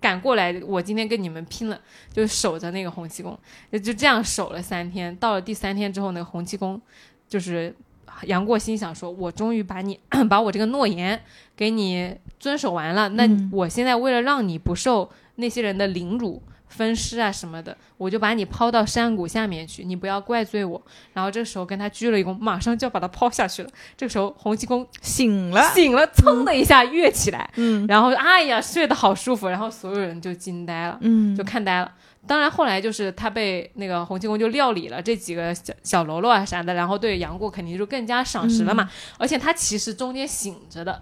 [0.00, 1.80] 敢过来，我今天跟你们拼了！”
[2.12, 3.38] 就守着那个洪七公，
[3.72, 5.14] 就就这样守了三天。
[5.16, 6.80] 到了第三天之后，那个洪七公
[7.28, 7.74] 就是
[8.22, 9.98] 杨过心想说：“我终于把你
[10.30, 11.20] 把我这个诺言
[11.56, 16.42] 给你遵守完了，那嗯我现在为了让你不受那些人的凌辱。”
[16.76, 20.80] 分尸啊什么的，我就把你抛到山谷下面去，你不要怪罪我。
[21.14, 23.70] 然后这时候跟他鞠了一躬，马上就要把他抛下去了。
[23.96, 25.62] 这个时候洪七公醒了。
[25.72, 31.90] 醒了，噌的一下跃起来，嗯然后哎呀睡得好舒服，然后所有人就惊呆了，嗯就看呆了。
[32.26, 38.90] 当然后来就是他被那个洪七公就料理了这几个小小喽啰啊啥的，然后对杨过肯定就更加赏识了嘛。
[39.16, 41.00] 而且他其实中间醒着的，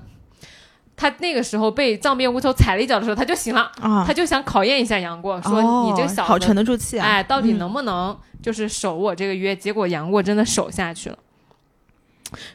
[0.97, 7.07] 他那个时候被藏边无丑踩了一脚的时候他就醒了，啊，他就想考验一下杨过，说哦你这个小子好沉得住气啊。
[7.07, 9.57] 哎，到底嗯能不能就是守我这个约？
[9.57, 11.19] 结果杨过真的守下去了。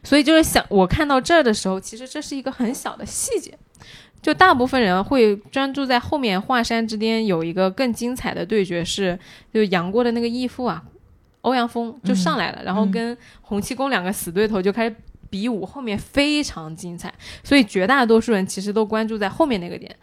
[0.03, 3.57] 所以就是想，我看到这儿的时候，其实这是一个很小的细节，
[4.21, 9.17] 就大部分人会专注在后面华山之巅有一个更精彩的对决是，
[9.53, 10.83] 就杨过的那个义父啊，
[11.41, 14.95] 欧阳锋就上来了，然后跟洪七公两个死对头就开始
[15.29, 17.13] 比武，后面非常精彩，
[17.43, 19.95] 所以绝大多数人其实都关注在后面那个点。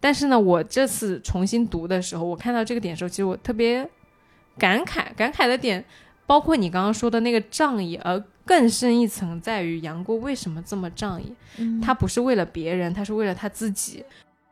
[0.00, 3.88] 但是呢，我这次重新读的时候，我看到这个点的时候，其实我特别
[4.58, 5.84] 感慨，感慨的点
[6.26, 11.32] 包括你刚刚说的那个仗义，而更深一层在于杨过为什么这么仗义？
[11.58, 14.04] 嗯他不是为了别人，他是为了他自己。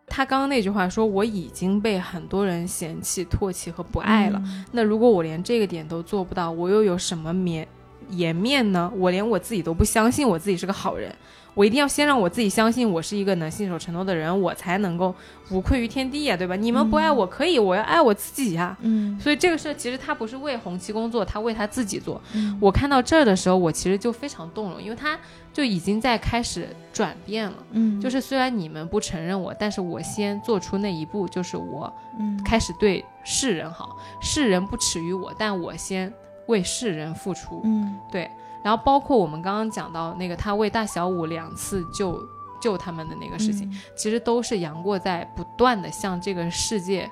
[0.06, 4.42] 他刚刚那句话说：“我已经被很多人嫌弃、唾弃和不爱了。
[4.44, 7.66] 嗯那如果我连这个点都做不到，我又有什么面
[8.10, 8.90] 颜面呢？
[8.96, 11.14] 我连我自己都不相信我自己是个好人，
[11.54, 15.14] 我一定要先让我自己相信我是一个能信守承诺的人，我才能够
[15.50, 16.54] 无愧于天地呀，对吧？
[16.56, 18.76] 你们不爱我可以，我要爱我自己呀。
[18.82, 22.20] 嗯所以这个事其实他不是为红旗工作，他为他自己做。
[22.34, 25.18] 嗯我看到这儿的时候，我其实就非常动容，因为他
[25.52, 27.56] 就已经在开始转变了。
[27.72, 36.12] 嗯就是虽然你们不承认我，但是我先做出那一步，就是我嗯开始对世人好，世人不耻于我，但我先
[36.50, 37.62] 为世人付出。
[37.64, 37.98] 嗯。
[38.12, 38.30] 对，
[38.62, 42.22] 然后包括我们刚刚讲到那个他为大小五两次救
[42.60, 43.78] 救他们的那个事情，嗯。
[43.96, 47.10] 其实都是杨过在不断的向这个世界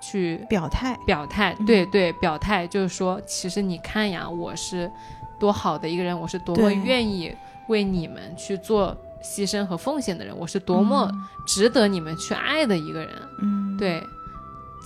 [0.00, 1.66] 去表态，表态，嗯。
[1.66, 4.90] 对对，表态就是说，其实你看呀，我是
[5.38, 7.32] 多好的一个人，我是多么愿意
[7.68, 11.10] 为你们去做牺牲和奉献的人，我是多么
[11.46, 13.10] 值得你们去爱的一个人。
[13.42, 14.02] 嗯，对，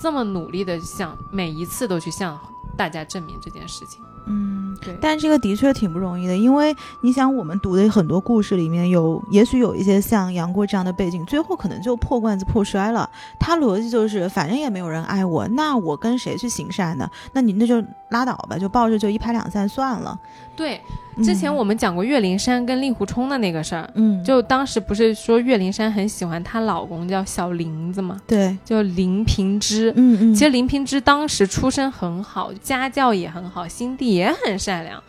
[0.02, 2.38] 这么努力的向每一次都去向
[2.76, 4.00] 大家证明这件事情。
[4.26, 4.62] 嗯。
[4.80, 13.08] 对，但这个的确挺不容易的，因为你想，我们读的很多故事里面有，也许有一些像杨过这样的背景，最后可能就破罐子破摔了。
[13.38, 17.08] 他逻辑就是，反正也没有人爱我，那我跟谁去行善呢？
[17.32, 20.18] 那你那就拉倒吧，就抱着就一拍两散算了。
[20.56, 20.82] 对，
[21.22, 28.20] 之前嗯我们讲过岳灵珊跟令狐冲的那个事儿，嗯，就当时不是说岳灵珊很喜欢她老公叫小林子吗？
[28.26, 29.92] 对，就林平之。
[29.96, 35.02] 嗯嗯，其实林平之当时出身很好，家教也很好，心地也很善良。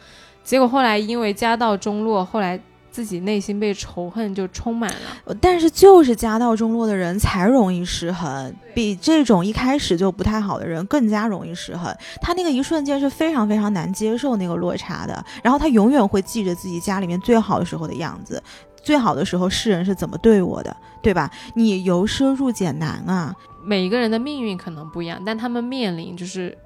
[0.44, 2.60] 结果后来因为家道中落，后来
[2.96, 5.18] 自己内心被仇恨就充满了。
[5.26, 11.94] 呃但是就是家道中落的人才容易失衡，比这种一开始就不太好的人更加容易失衡。
[12.22, 18.42] 他那个一瞬间是非常非常难接受那个落差的，然后他永远会记着自己家里面最好的时候的样子。
[18.82, 21.30] 最好的时候，世人是怎么对我的，对吧？
[21.54, 26.58] 你由奢入俭难啊，每一个人的命运可能不一样，但他们面临就是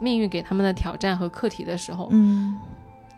[0.00, 2.56] 命运给他们的挑战和课题的时候，嗯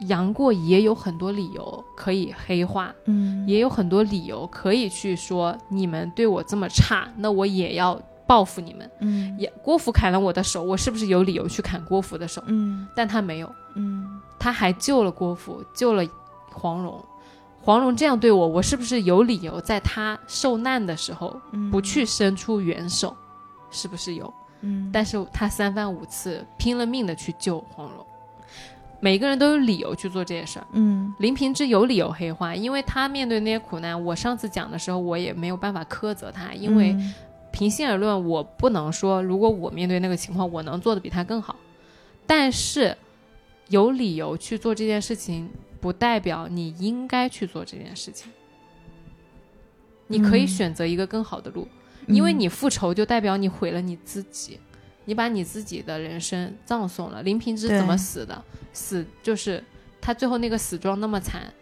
[0.09, 8.91] 杨过也有很多理由可以黑化，嗯，也有很多理由可以去说你们对我这么差，那我也要报复你们。
[9.01, 12.43] 嗯也郭芙砍了我的手，我是不是有理由去砍郭芙的手？
[12.47, 16.03] 嗯但他没有，嗯他还救了郭芙，救了
[16.53, 17.03] 黄蓉。
[17.63, 23.15] 黄蓉这样对我，我是不是有理由在他受难的时候嗯，不去伸出援手？
[23.71, 24.33] 是不是有？
[24.63, 28.07] 嗯，但是他三番五次拼了命的去救黄蓉，
[29.01, 30.67] 每个人都有理由去做这些事儿。
[30.73, 37.15] 嗯林平之有理由黑化，因为他面对那些苦难，我上次讲的时候，我也没有办法苛责他，因为嗯
[37.51, 41.57] 平心而论，我不能说如果我面对那个情况，我能做的比他更好。
[42.27, 42.97] 但是
[43.69, 48.31] 有理由去做这件事情，不代表你应该去做这件事情。
[50.07, 51.67] 你可以嗯选择一个更好的路，
[52.07, 54.59] 因为嗯你复仇就代表你毁了你自己，
[55.05, 57.23] 你把你自己的人生葬送了。
[57.23, 58.43] 林平之怎么死的？
[58.73, 59.63] 死就是
[60.01, 61.53] 他最后那个死状那么惨，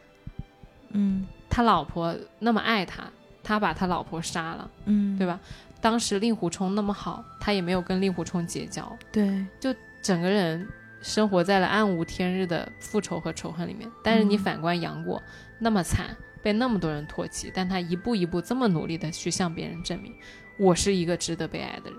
[0.90, 3.04] 嗯他老婆那么爱他，
[3.42, 5.40] 他把他老婆杀了，嗯，对吧？
[5.80, 10.68] 当时令狐冲那么好，他也没有跟令狐冲结交，对，就整个人
[11.00, 13.90] 生活在了暗无天日的复仇和仇恨里面。
[14.02, 15.22] 但是你嗯反观杨过，
[15.58, 20.12] 那么惨，被那么多人唾弃，但他一步一步这么努力的去向别人证明，
[20.58, 21.98] 我是一个值得被爱的人。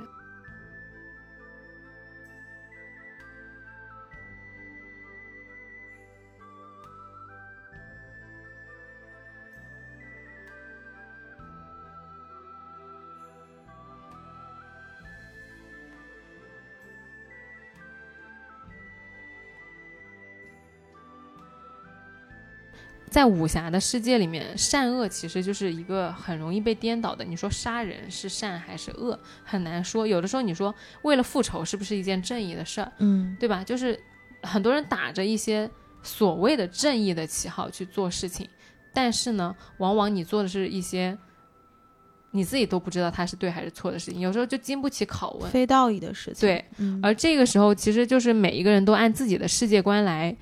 [23.09, 27.25] 在武侠的世界里面，善恶其实就是一个很容易被颠倒的。
[27.25, 30.05] 你说杀人是善还是恶，很难说。
[30.05, 33.63] 有的时候你说为了复仇是不是一件正义的事儿，嗯对吧？
[33.63, 33.99] 就是
[34.43, 35.69] 很多人打着一些
[36.03, 38.47] 所谓的正义的旗号去做事情，
[38.93, 41.17] 但是呢，往往你做的是一些
[42.31, 45.49] 你自己都不知道它是对还是错的事情，有时候就经不起拷问。
[45.49, 50.35] 非道义的事情，对，嗯而这个时候，其实就是每一个人都按自己的世界观来，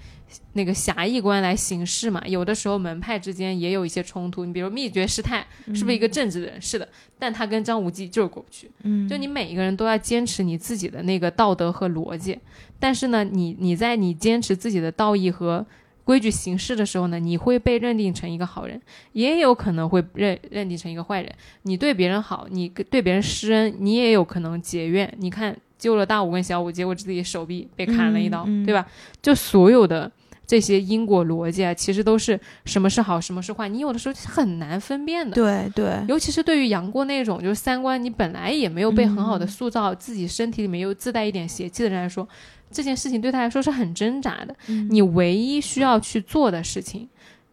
[0.53, 2.21] 那个狭义观来行事嘛。
[2.27, 4.43] 有的时候门派之间也有一些冲突。
[4.43, 6.61] 你比如灭绝师太是不是一个正直的人？
[6.61, 8.69] 是的，但他跟张无忌就是过不去。
[8.83, 12.37] 嗯，就你每一个人都要坚持你自己的那个道德和逻辑，
[12.79, 15.65] 但是呢，你你在你坚持自己的道义和
[16.07, 18.81] 规矩行事的时候呢，你会被认定成一个好人，
[19.11, 21.29] 也有可能会认认定成一个坏人。
[21.63, 25.13] 你对别人好，你对别人施恩，你也有可能结怨。
[25.17, 28.87] 你看，救了大五跟小五，结果自己手臂被砍了一刀，嗯嗯对吧？
[29.21, 30.09] 就所有的
[30.45, 35.35] 这些因果逻辑啊，其实都是什么是好，什么是坏，你有的时候是很难分辨的。
[35.35, 42.25] 对对，尤其是对于杨过那种就是三观你本来也没有被很好的嗯塑造，自己身体里面又自带一点邪气的人来说，
[42.71, 44.55] 这件事情对他来说是很挣扎的。
[44.67, 47.07] 嗯你唯一需要去做的事情，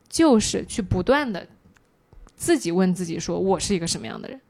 [0.08, 1.46] 就是去不断的
[2.36, 4.40] 自己问自己说：我是一个什么样的人？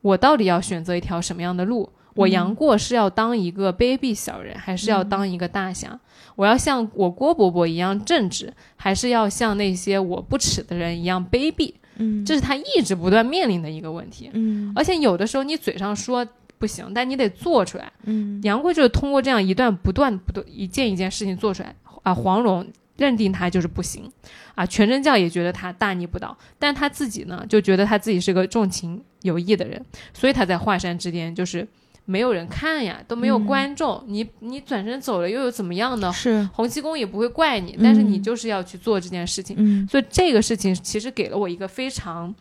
[0.00, 1.90] 我到底要选择一条什么样的路？
[2.14, 5.98] 我嗯杨过是要当一个卑鄙小人，还是要当一个大侠？
[6.34, 11.74] 我要像我郭伯伯一样正直，还是要像那些我不耻的人一样卑鄙？
[11.98, 14.30] 嗯这是他一直不断面临的一个问题。
[14.32, 16.26] 嗯而且有的时候你嘴上说
[16.58, 17.92] 不行，但你得做出来。
[18.04, 24.10] 嗯杨贵就是通过这样一段不断不断一件一件事情做出来啊，黄蓉认定他就是不行
[24.54, 29.84] 啊，全真教也觉得他大逆不道，但他自己呢就觉得他自己是个重情有义的人，
[30.14, 31.66] 所以他在华山之巅就是
[32.06, 36.10] 没有人看呀，都没有嗯观众，你你转身走了又有怎么样呢？
[36.12, 39.56] 是洪七公也不会怪你，但是你嗯就是要去做这件事情。
[39.58, 42.34] 嗯所以这个事情其实给了我一个非常，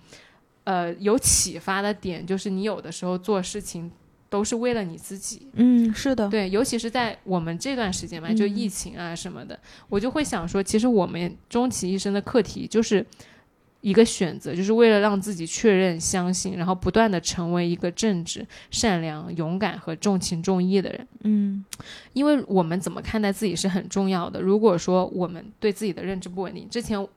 [0.63, 3.91] 呃，有启发的点，就是你有的时候做事情
[4.29, 5.47] 都是为了你自己。
[5.53, 9.59] 嗯是的，对，尤其是在我们这段时间嘛，就嗯疫情啊什么的，
[9.89, 13.05] 我就会想说，其实我们终其一生的课题就是
[13.81, 21.07] 一个选择，就是为了让自己确认、相信，然后不断的成为一个正直、善良、勇敢和重情重义的人。
[21.21, 21.63] 嗯
[22.13, 24.41] 因为我们怎么看待自己是很重要的。
[24.41, 27.07] 如果说我们对自己的认知不稳定，之前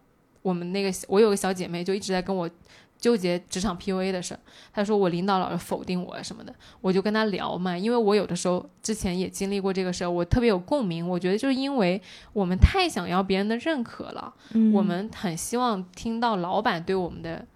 [0.42, 2.48] 我们那个我有个小姐妹就一直在跟我
[2.98, 4.40] 纠结职场 PUA 的事儿，
[4.72, 11.08] 他说我领导老是否定我什么的，我就跟他聊嘛，因为我有的时候之前也经历过这个事儿，我特别有共鸣。
[11.08, 12.00] 我觉得就是因为
[12.32, 17.46] 我们太想要别人的认可了，嗯我们很希望听到老板对我们的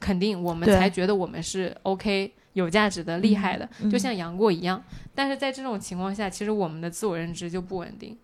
[0.00, 4.82] 肯定，我们才觉得我们是 OK 有价值的、厉害的，嗯就像杨过一样。
[5.14, 8.18] 但是在这种情况下，其实我们的自我认知就不稳定，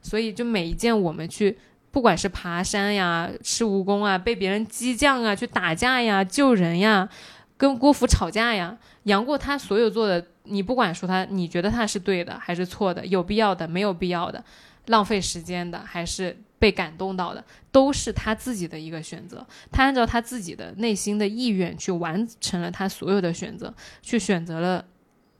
[0.00, 1.58] 所以就每一件我们去，
[1.92, 7.08] 不管是爬山呀、吃蜈蚣啊、被别人激将啊、去打架呀、救人呀、
[7.56, 14.42] 跟郭芙吵架呀，杨过他所有做的，你不管说他，你觉得他是对的还是错的，有必要的没有必要的，
[14.86, 19.46] 浪费时间的还是被感动到的，都是他自己的一个选择。
[19.70, 24.82] 他按照他自己的内心的意愿去完成了他所有的选择，去选择了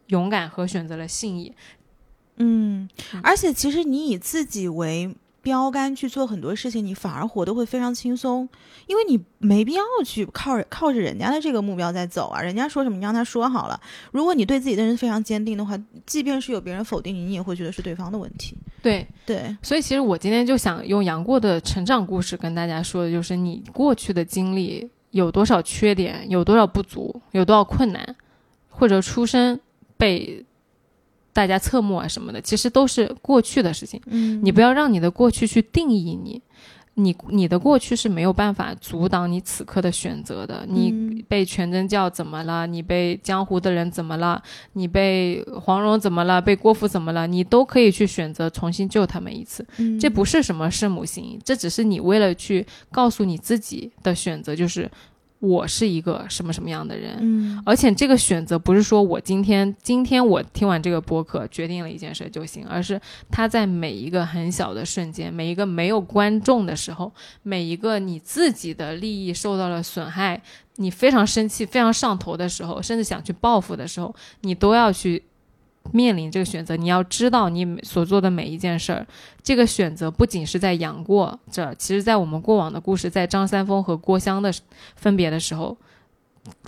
[0.09, 1.55] 勇敢和选择了信义。
[2.37, 2.89] 嗯，
[3.23, 8.49] 而且其实你以自己为标杆去做很多事情，你反而活得会非常轻松，
[8.87, 12.41] 因为你没必要去靠着靠着人家的这个目标在走啊。
[12.41, 13.79] 人家说什么，你让他说好了。
[14.13, 15.77] 如果你对自己的人非常坚定的话，
[16.07, 18.57] 即便是有别人否定你，你也会觉得是对方的问题。
[18.81, 28.17] 对，对，所以其实我今天就想用杨过的成长故事跟大家说的，就是你过去的经历有多少缺点，有多少不足，有多少困难，
[28.69, 29.61] 或者出身
[29.97, 30.45] 被
[31.33, 34.01] 大家侧目啊什么的，其实都是过去的事情。
[34.07, 36.43] 嗯你不要让你的过去去定义你，
[36.95, 40.67] 你你的过去是没有办法阻挡你此刻的选择的。
[40.69, 42.67] 你嗯被全真教怎么了？
[42.67, 44.43] 你被江湖的人怎么了？
[44.75, 46.41] 你被黄蓉怎么了？
[46.41, 47.27] 被郭芙怎么了？
[47.27, 49.65] 你都可以去选择重新救他们一次。
[49.79, 54.91] 嗯这不是什么圣母心，这只是你为了去告诉你自己的选择，就是
[55.43, 57.19] 我是一个什么什么样的人。
[57.21, 67.13] 嗯而且这个选择不是说我今天今天我听完这个播客决定了一件事就行，而是他在每一个很小的瞬间，每一个没有观众的时候，
[67.43, 70.41] 每一个你自己的利益受到了损害，
[70.77, 75.23] 你非常生气、非常上头的时候，甚至想去报复的时候，你都要去
[75.91, 76.77] 面临这个选择。
[76.77, 79.07] 你要知道你所做的每一件事儿，
[79.43, 84.53] 这个选择不仅是在杨过这儿，其实在我们过往的故事，在张三丰和郭襄的
[84.97, 85.77] 分别的时候。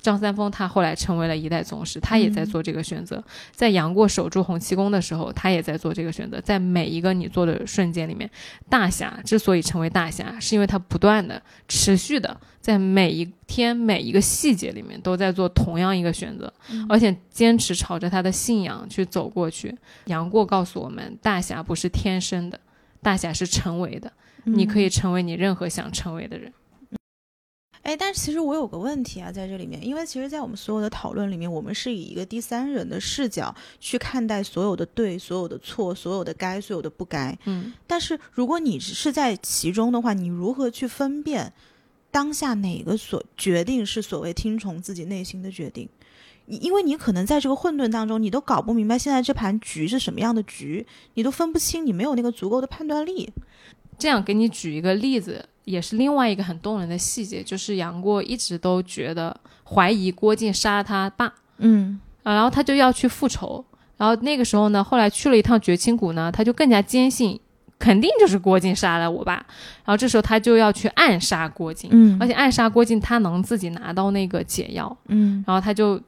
[0.00, 3.22] 张三丰他后来成为了一代宗师，他也在做这个选择。
[3.50, 6.40] 在杨过守住洪七公的时候，他也在做这个选择。
[6.40, 8.30] 在每一个你做的瞬间里面，
[8.68, 16.52] 大侠之所以成为大侠，是因为他不断的、持续的在每一天每一个细节里面都在做同样一个选择，
[16.88, 19.76] 而且坚持朝着他的信仰去走过去。
[20.04, 22.60] 杨过告诉我们，大侠不是天生的，
[23.02, 24.12] 大侠是成为的。
[24.46, 26.52] 你可以成为你任何想成为的人。
[27.84, 37.38] 哎，但是其实我有个问题啊，在这里面，因为其实，在我们所有的讨论里面，我们是以一个第三人的视角去看待所有的对、所有的错、所有的该、所有的不该。
[37.44, 41.52] 嗯，但是如果你是在其中的话，你如何去分辨
[42.10, 45.86] 当下哪个所决定是所谓听从自己内心的决定？
[46.46, 53.30] 你因为你可能在这个混沌当中，你都搞不明白现在这盘局是什么样的局，你都分不清，你没有那个足够的判断力。
[53.98, 59.34] 这样给你举一个例子，也是另外一个很动人的细节，就是杨过一直都觉得
[59.64, 63.64] 怀疑郭靖杀了他爸，嗯啊，然后他就要去复仇。
[63.96, 67.38] 然后那个时候呢，后来去了一趟绝情谷呢，他就更加坚信，
[67.78, 69.34] 肯定就是郭靖杀了我爸。
[69.34, 74.94] 然后这时候他就要去暗杀郭靖，嗯而且暗杀郭靖，他能自己拿到那个解药。
[75.06, 76.00] 嗯然后他就，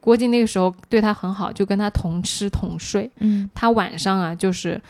[0.00, 3.08] 郭靖那个时候对他很好，就跟他同吃同睡。
[3.20, 4.80] 嗯他晚上啊，就是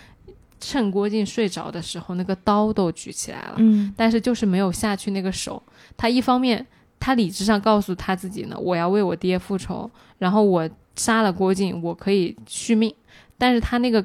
[0.60, 5.62] 趁郭靖睡着的时候，那个刀都举起来了，嗯但是就是没有下去那个手。
[5.96, 6.64] 他一方面，
[6.98, 12.94] 他理智上告诉他自己呢，我要为我爹复仇，然后我杀了郭靖，我可以续命。
[13.38, 14.04] 但是他那个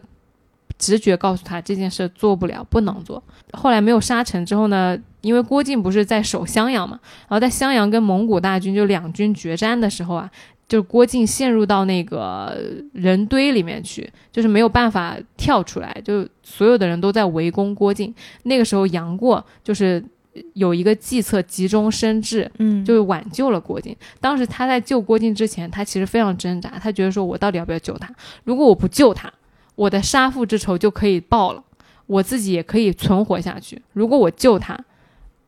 [0.79, 3.21] 直觉告诉他这件事做不了，不能做。
[3.53, 10.29] 后来没有杀成之后呢，因为郭靖不是在守襄阳嘛，然后在襄阳跟蒙古大军就两军决战的时候啊，
[10.67, 12.57] 就是郭靖陷入到那个
[12.91, 18.13] 人堆里面去，就是没有办法跳出来，就所有的人都在围攻郭靖。
[18.43, 20.03] 那个时候杨过就是
[20.53, 23.95] 有一个计策急中生智，嗯，就是挽救了郭靖。
[24.19, 28.13] 当时他在救郭靖之前，他其实非常挣扎，他觉得说我到底要不要救他？
[28.43, 29.31] 如果我不救他，
[29.75, 31.63] 我的杀父之仇就可以报了，
[32.07, 33.81] 我自己也可以存活下去。
[33.93, 34.77] 如果我救他，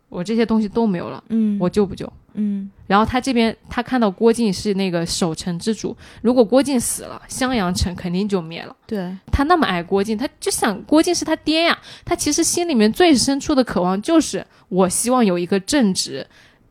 [0.09, 2.11] 我这些东西都没有了，嗯我救不救？
[2.38, 8.74] 嗯然后他这边他看到郭靖是那个守城之主，如果郭靖死了，襄阳城肯定就灭了。
[8.86, 11.78] 对，他那么爱郭靖，他就想郭靖是他爹呀。
[12.06, 16.26] 他其实心里面最深处的渴望就是，我希望有一个正直、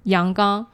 [0.05, 0.67] 阳刚、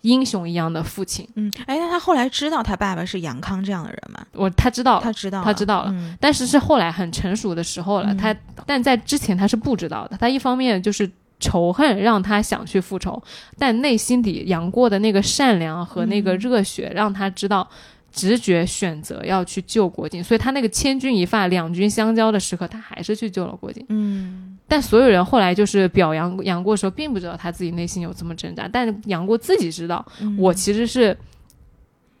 [0.00, 1.28] 英雄一样的父亲。
[1.36, 4.26] 嗯，哎，那他后来知道他爸爸是杨康这样的人吗？
[4.32, 8.12] 我他知道，他知道，他知道了嗯但是是后来很成熟的时候了。
[8.12, 8.34] 嗯他
[8.66, 10.16] 但在之前他是不知道的。
[10.16, 11.08] 他一方面就是
[11.42, 13.22] 仇恨让他想去复仇，
[13.58, 17.68] 但内心底杨过的那个善良和那个嗯热血让他知道。
[18.14, 23.82] 直觉选择要去救郭靖，所以他那个千钧一发、两军相交的时刻，他还是去救了郭靖。
[23.88, 31.16] 嗯但所有人后来就是表扬杨过的时候，并不知道他自己内心有这么挣扎，但杨过自己知道，嗯我其实是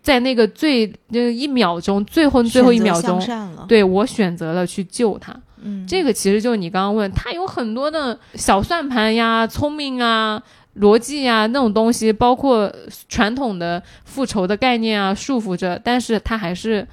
[0.00, 3.20] 在那个最就是一秒钟，最后最后一秒钟
[3.68, 5.38] 对我选择了去救他。
[5.62, 10.42] 嗯，这个其实就是你刚刚问他有很多的小算盘呀、聪明啊、
[10.78, 12.72] 逻辑呀那种东西，包括
[13.08, 16.86] 传统的复仇的概念啊束缚着，但是他还是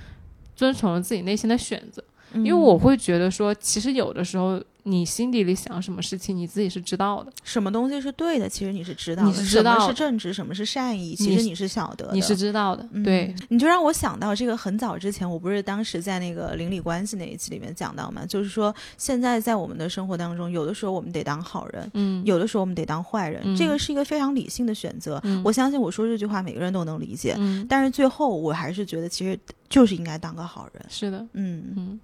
[0.56, 2.04] 遵从了自己内心的选择。
[2.34, 12.88] 嗯因为我会觉得说，其实有的时候你心底里想什么事情，你自己是知道的，什么东西是对的，其实你是知道的，你是知道什么是正直，什么是善意，其实你是晓得的，你是知道的。
[12.92, 23.56] 嗯对，，你就让我想到这个很早之前，我不是当时在那个邻里关系那一期里面讲到嘛，就是说现在在我们的生活当中，有的时候我们得当好人，嗯，有的时候我们得当坏人，嗯。
[23.56, 25.20] 这个是一个非常理性的选择。
[25.24, 25.42] 嗯。
[25.44, 27.36] 我相信我说这句话，每个人都能理解。
[27.38, 29.38] 嗯，但是最后，我还是觉得其实
[29.68, 30.86] 就是应该当个好人。
[30.90, 32.00] 是的，嗯，嗯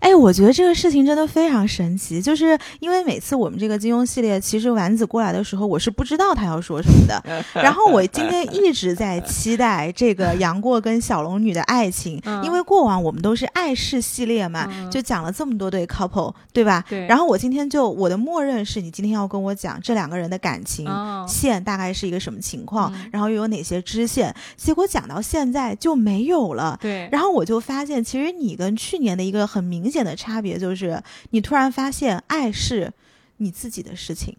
[0.00, 7.22] 哎，我觉得这个事情真的非常神奇，就是因为每次我们这个金庸系列，其实丸子过来的时候，我是不知道他要说什么的。
[7.54, 16.84] 然后我今天一直在期待这个杨过跟小龙女的爱情，嗯因为过往我们都是爱事系列嘛，嗯就讲了这么多对 couple，对吧？
[16.88, 17.06] 对。
[17.06, 20.86] 然后我今天就我的默认是你今天要跟我讲这两个人的感情。
[20.88, 24.34] 哦，线大概是一个什么情况，嗯然后又有哪些支线？
[24.56, 26.78] 结果讲到现在就没有了。
[26.80, 32.92] 对，然后我就发现，其实你跟去年的一个很明显的差别就是，你突然发现爱是
[33.38, 34.36] 你自己的事情。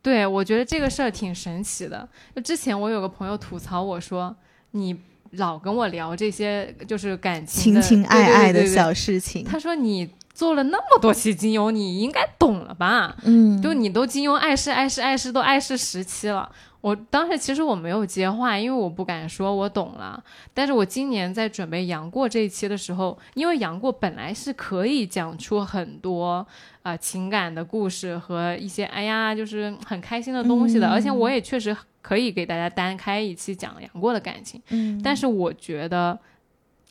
[0.00, 2.08] 对，我觉得这个事儿挺神奇的。
[2.34, 4.34] 就之前我有个朋友吐槽我说，
[4.70, 4.98] 你
[5.32, 13.14] 老跟我聊这些就是感情的情情爱爱的小事情，他说你做了那么多期金庸，你应该懂了吧？
[13.24, 16.50] 嗯就你都金庸爱是爱是爱是都爱是十期了。
[16.80, 20.22] 我当时其实我没有接话，因为我不敢说我懂了。
[20.54, 26.46] 但是我今年在准备杨过这一期的时候，因为杨过本来是可以讲出很多
[26.82, 34.60] 啊、呃情感的故事和一些哎呀就是很开心的东西的，嗯而且我也确实可以给大家单开一期讲杨过的感情。
[34.70, 36.18] 嗯但是我觉得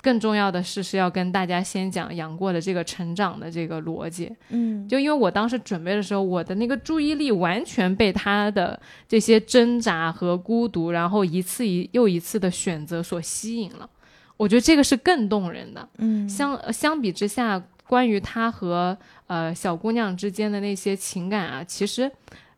[0.02, 4.34] 更重要的是是要跟大家先讲杨过的这个成长的这个逻辑。
[4.50, 13.90] 嗯就因为我当时准备的时候，我的那个注意力完全被他的这些挣扎和孤独，然后一次一又一次的选择所吸引了。
[14.38, 15.90] 我觉得这个是更动人的。
[15.98, 18.98] 嗯相呃相比之下，关于他和
[19.28, 22.10] 呃小姑娘之间的那些情感啊，其实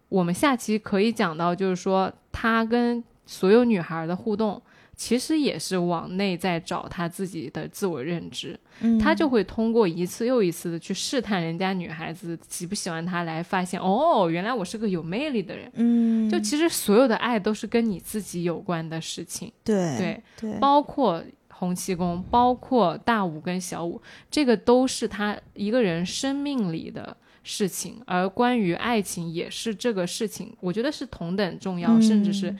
[0.09, 4.61] 我们下期可以讲到，就是说他跟所有女孩的互动。
[5.03, 8.99] 其实也是往内在找他自己的自我认知，嗯。
[8.99, 15.71] 他就会通过一次又一次的去试探人家女孩子喜不喜欢他，来发现哦，原来我是个有魅力的人。
[15.73, 16.29] 嗯。
[16.29, 20.59] 就其实所有的爱都是跟你自己有关的事情，对对，对。
[20.59, 23.99] 包括洪七公，包括大武跟小武，
[24.29, 32.59] 这个都是他一个人生命里的事情，而关于爱情也是这个事情，我觉得是同等重要，甚至是嗯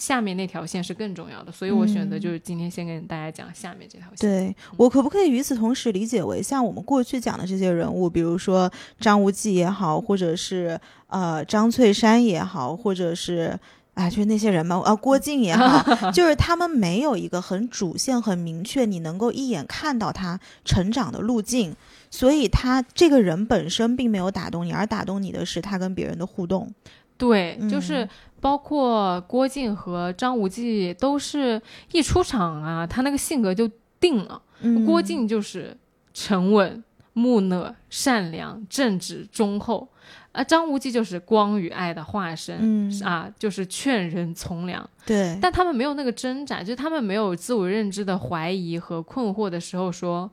[0.00, 1.52] 下面那条线是更重要的。
[1.52, 4.16] 所以我选择嗯就是今天先跟大家讲下面这条线。
[4.28, 8.68] 对我可不可以与此同时理解为，像我们过去讲的这些人物，比如说
[8.98, 13.56] 张无忌也好，或者是呃张翠山也好，或者是
[13.94, 21.74] 啊，就是那些人嘛，啊郭靖也好， 就是他们没有一个很主线、很明确，你能够一眼看到他成长的路径，
[22.10, 26.72] 所以他这个人本身并没有打动你，而打动你的是他跟别人的互动。
[27.20, 28.08] 对，就是嗯
[28.40, 31.60] 包括郭靖和张无忌都是
[31.92, 33.70] 一出场啊，他那个性格就
[34.00, 34.40] 定了。
[34.62, 35.76] 嗯郭靖就是
[36.14, 36.82] 沉稳、
[37.12, 39.86] 木讷、善良、正直、忠厚，
[40.32, 42.56] 啊张无忌就是光与爱的化身。
[42.60, 50.30] 嗯啊，就是劝人从良，对，但他们没有那个挣扎，就是他们没有自我认知的怀疑和困惑的时候说，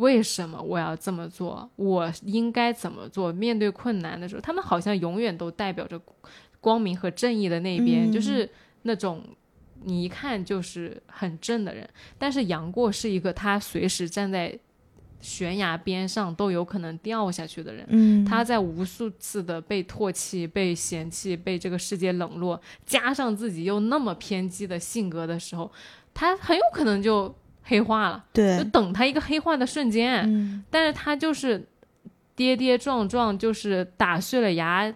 [0.00, 1.68] 为什么我要这么做？
[1.76, 3.32] 我应该怎么做？
[3.32, 6.00] 面对困难的时候，他们好像永远都代表着
[6.60, 8.48] 光明和正义的那一边，嗯就是
[8.82, 9.22] 那种
[9.84, 11.88] 你一看就是很正的人。
[12.18, 14.58] 但是杨过是一个他随时站在
[15.20, 17.84] 悬崖边上都有可能掉下去的人。
[17.90, 25.70] 嗯，他在无数次的被唾弃、被嫌弃、被这个世界冷落，加上自己又那么偏激的性格的时候，
[26.14, 30.22] 他很有可能就黑化了，对就，等他一个黑化的瞬间。
[30.24, 31.66] 嗯但是他就是
[32.34, 34.92] 跌跌撞撞，就是打碎了牙，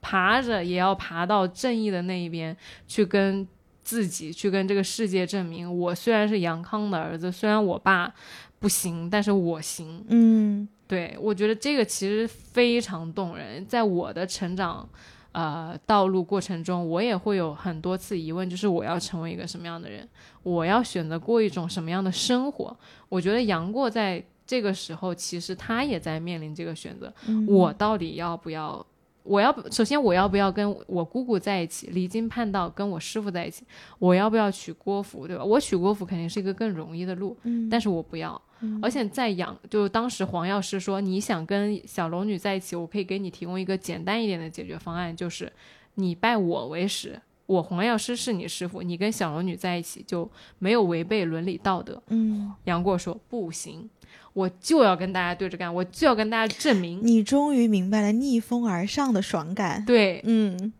[0.00, 2.56] 爬着也要爬到正义的那一边
[2.86, 3.46] 去跟。
[3.86, 8.12] 自己去跟这个世界证明，我虽然是杨康的儿子，虽然我爸
[8.58, 10.04] 不行，但是我行。
[10.08, 13.64] 嗯对，我觉得这个其实非常动人。
[13.66, 14.88] 在我的成长
[15.36, 20.08] 呃道路过程中，我也会有很多次疑问，就是我要成为一个什么样的人，
[20.42, 22.74] 我要选择过一种什么样的生活。
[23.10, 28.84] 我觉得杨过在这个时候，其实他也在面临这个选择：嗯我到底要不要？
[29.26, 33.64] 我要不首先我要不要跟我姑姑在一起，离经叛道跟我师傅在一起？
[33.98, 35.44] 我要不要娶郭芙，对吧？
[35.44, 38.40] 我娶郭芙肯定是一个更容易的路，嗯但是我不要。
[38.80, 45.52] 而且在养，就当时黄药师说，你想跟小龙女在一起，我可以给你提供一个简单一点的解决方案，就是
[45.96, 50.28] 你拜我为师，我黄药师是你师傅，你跟小龙女在一起就
[50.58, 52.02] 没有违背伦理道德。
[52.08, 53.88] 嗯，杨过说不行，
[54.36, 57.00] 我就要跟大家对着干，我就要跟大家证明。
[57.02, 59.82] 你终于明白了逆风而上的爽感。
[59.86, 60.70] 对，嗯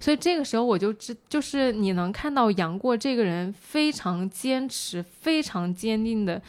[0.00, 6.40] 所以这个时候我就知，就是你能看到杨过这个人非常坚持、非常坚定的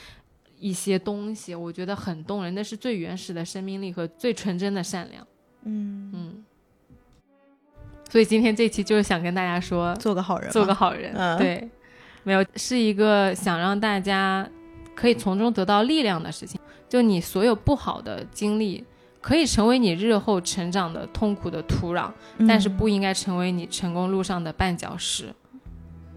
[0.57, 2.55] 一些东西，我觉得很动人。
[2.55, 5.27] 那是最原始的生命力和最纯真的善良。
[5.63, 6.45] 嗯，嗯，
[8.09, 11.13] 所以今天这期就是想跟大家说，做个好人，做个好人。
[11.13, 11.69] 嗯对，
[12.23, 14.49] 没有是一个想让大家
[14.95, 16.59] 可以从中得到力量的事情。
[16.89, 18.83] 就你所有不好的经历，
[19.19, 25.33] 可以成为你日后成长的痛苦的土壤，嗯但是不应该成为你成功路上的绊脚石。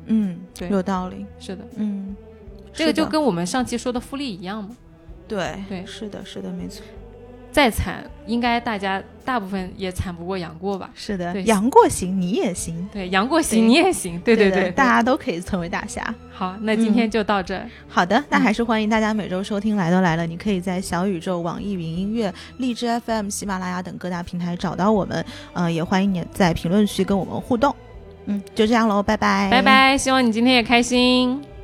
[0.07, 1.25] 嗯，对有道理。
[1.39, 2.15] 是的，嗯，
[2.73, 4.77] 这个就跟我们上期说的复利一样嘛。
[5.27, 6.85] 对对是的，是的，没错，
[7.57, 10.91] 再惨，应该大家大部分也惨不过杨过吧？
[10.95, 12.87] 是的对，杨过行，你也行。
[12.93, 16.15] 对，杨过行你也行，对对对，的大家都可以成为大侠。
[16.31, 17.67] 好，那今天就到这儿。
[17.89, 25.25] 好的，那嗯还是欢迎大家每周收听《来都来了》，你可以在小宇宙、网易云音乐、荔枝 FM、喜马拉雅等各大平台找到我们。
[25.55, 27.75] 呃，也欢迎你在评论区跟我们互动。
[28.27, 29.63] 嗯，就这样喽，拜拜，拜。
[29.63, 31.56] 拜，希望你今天也开心。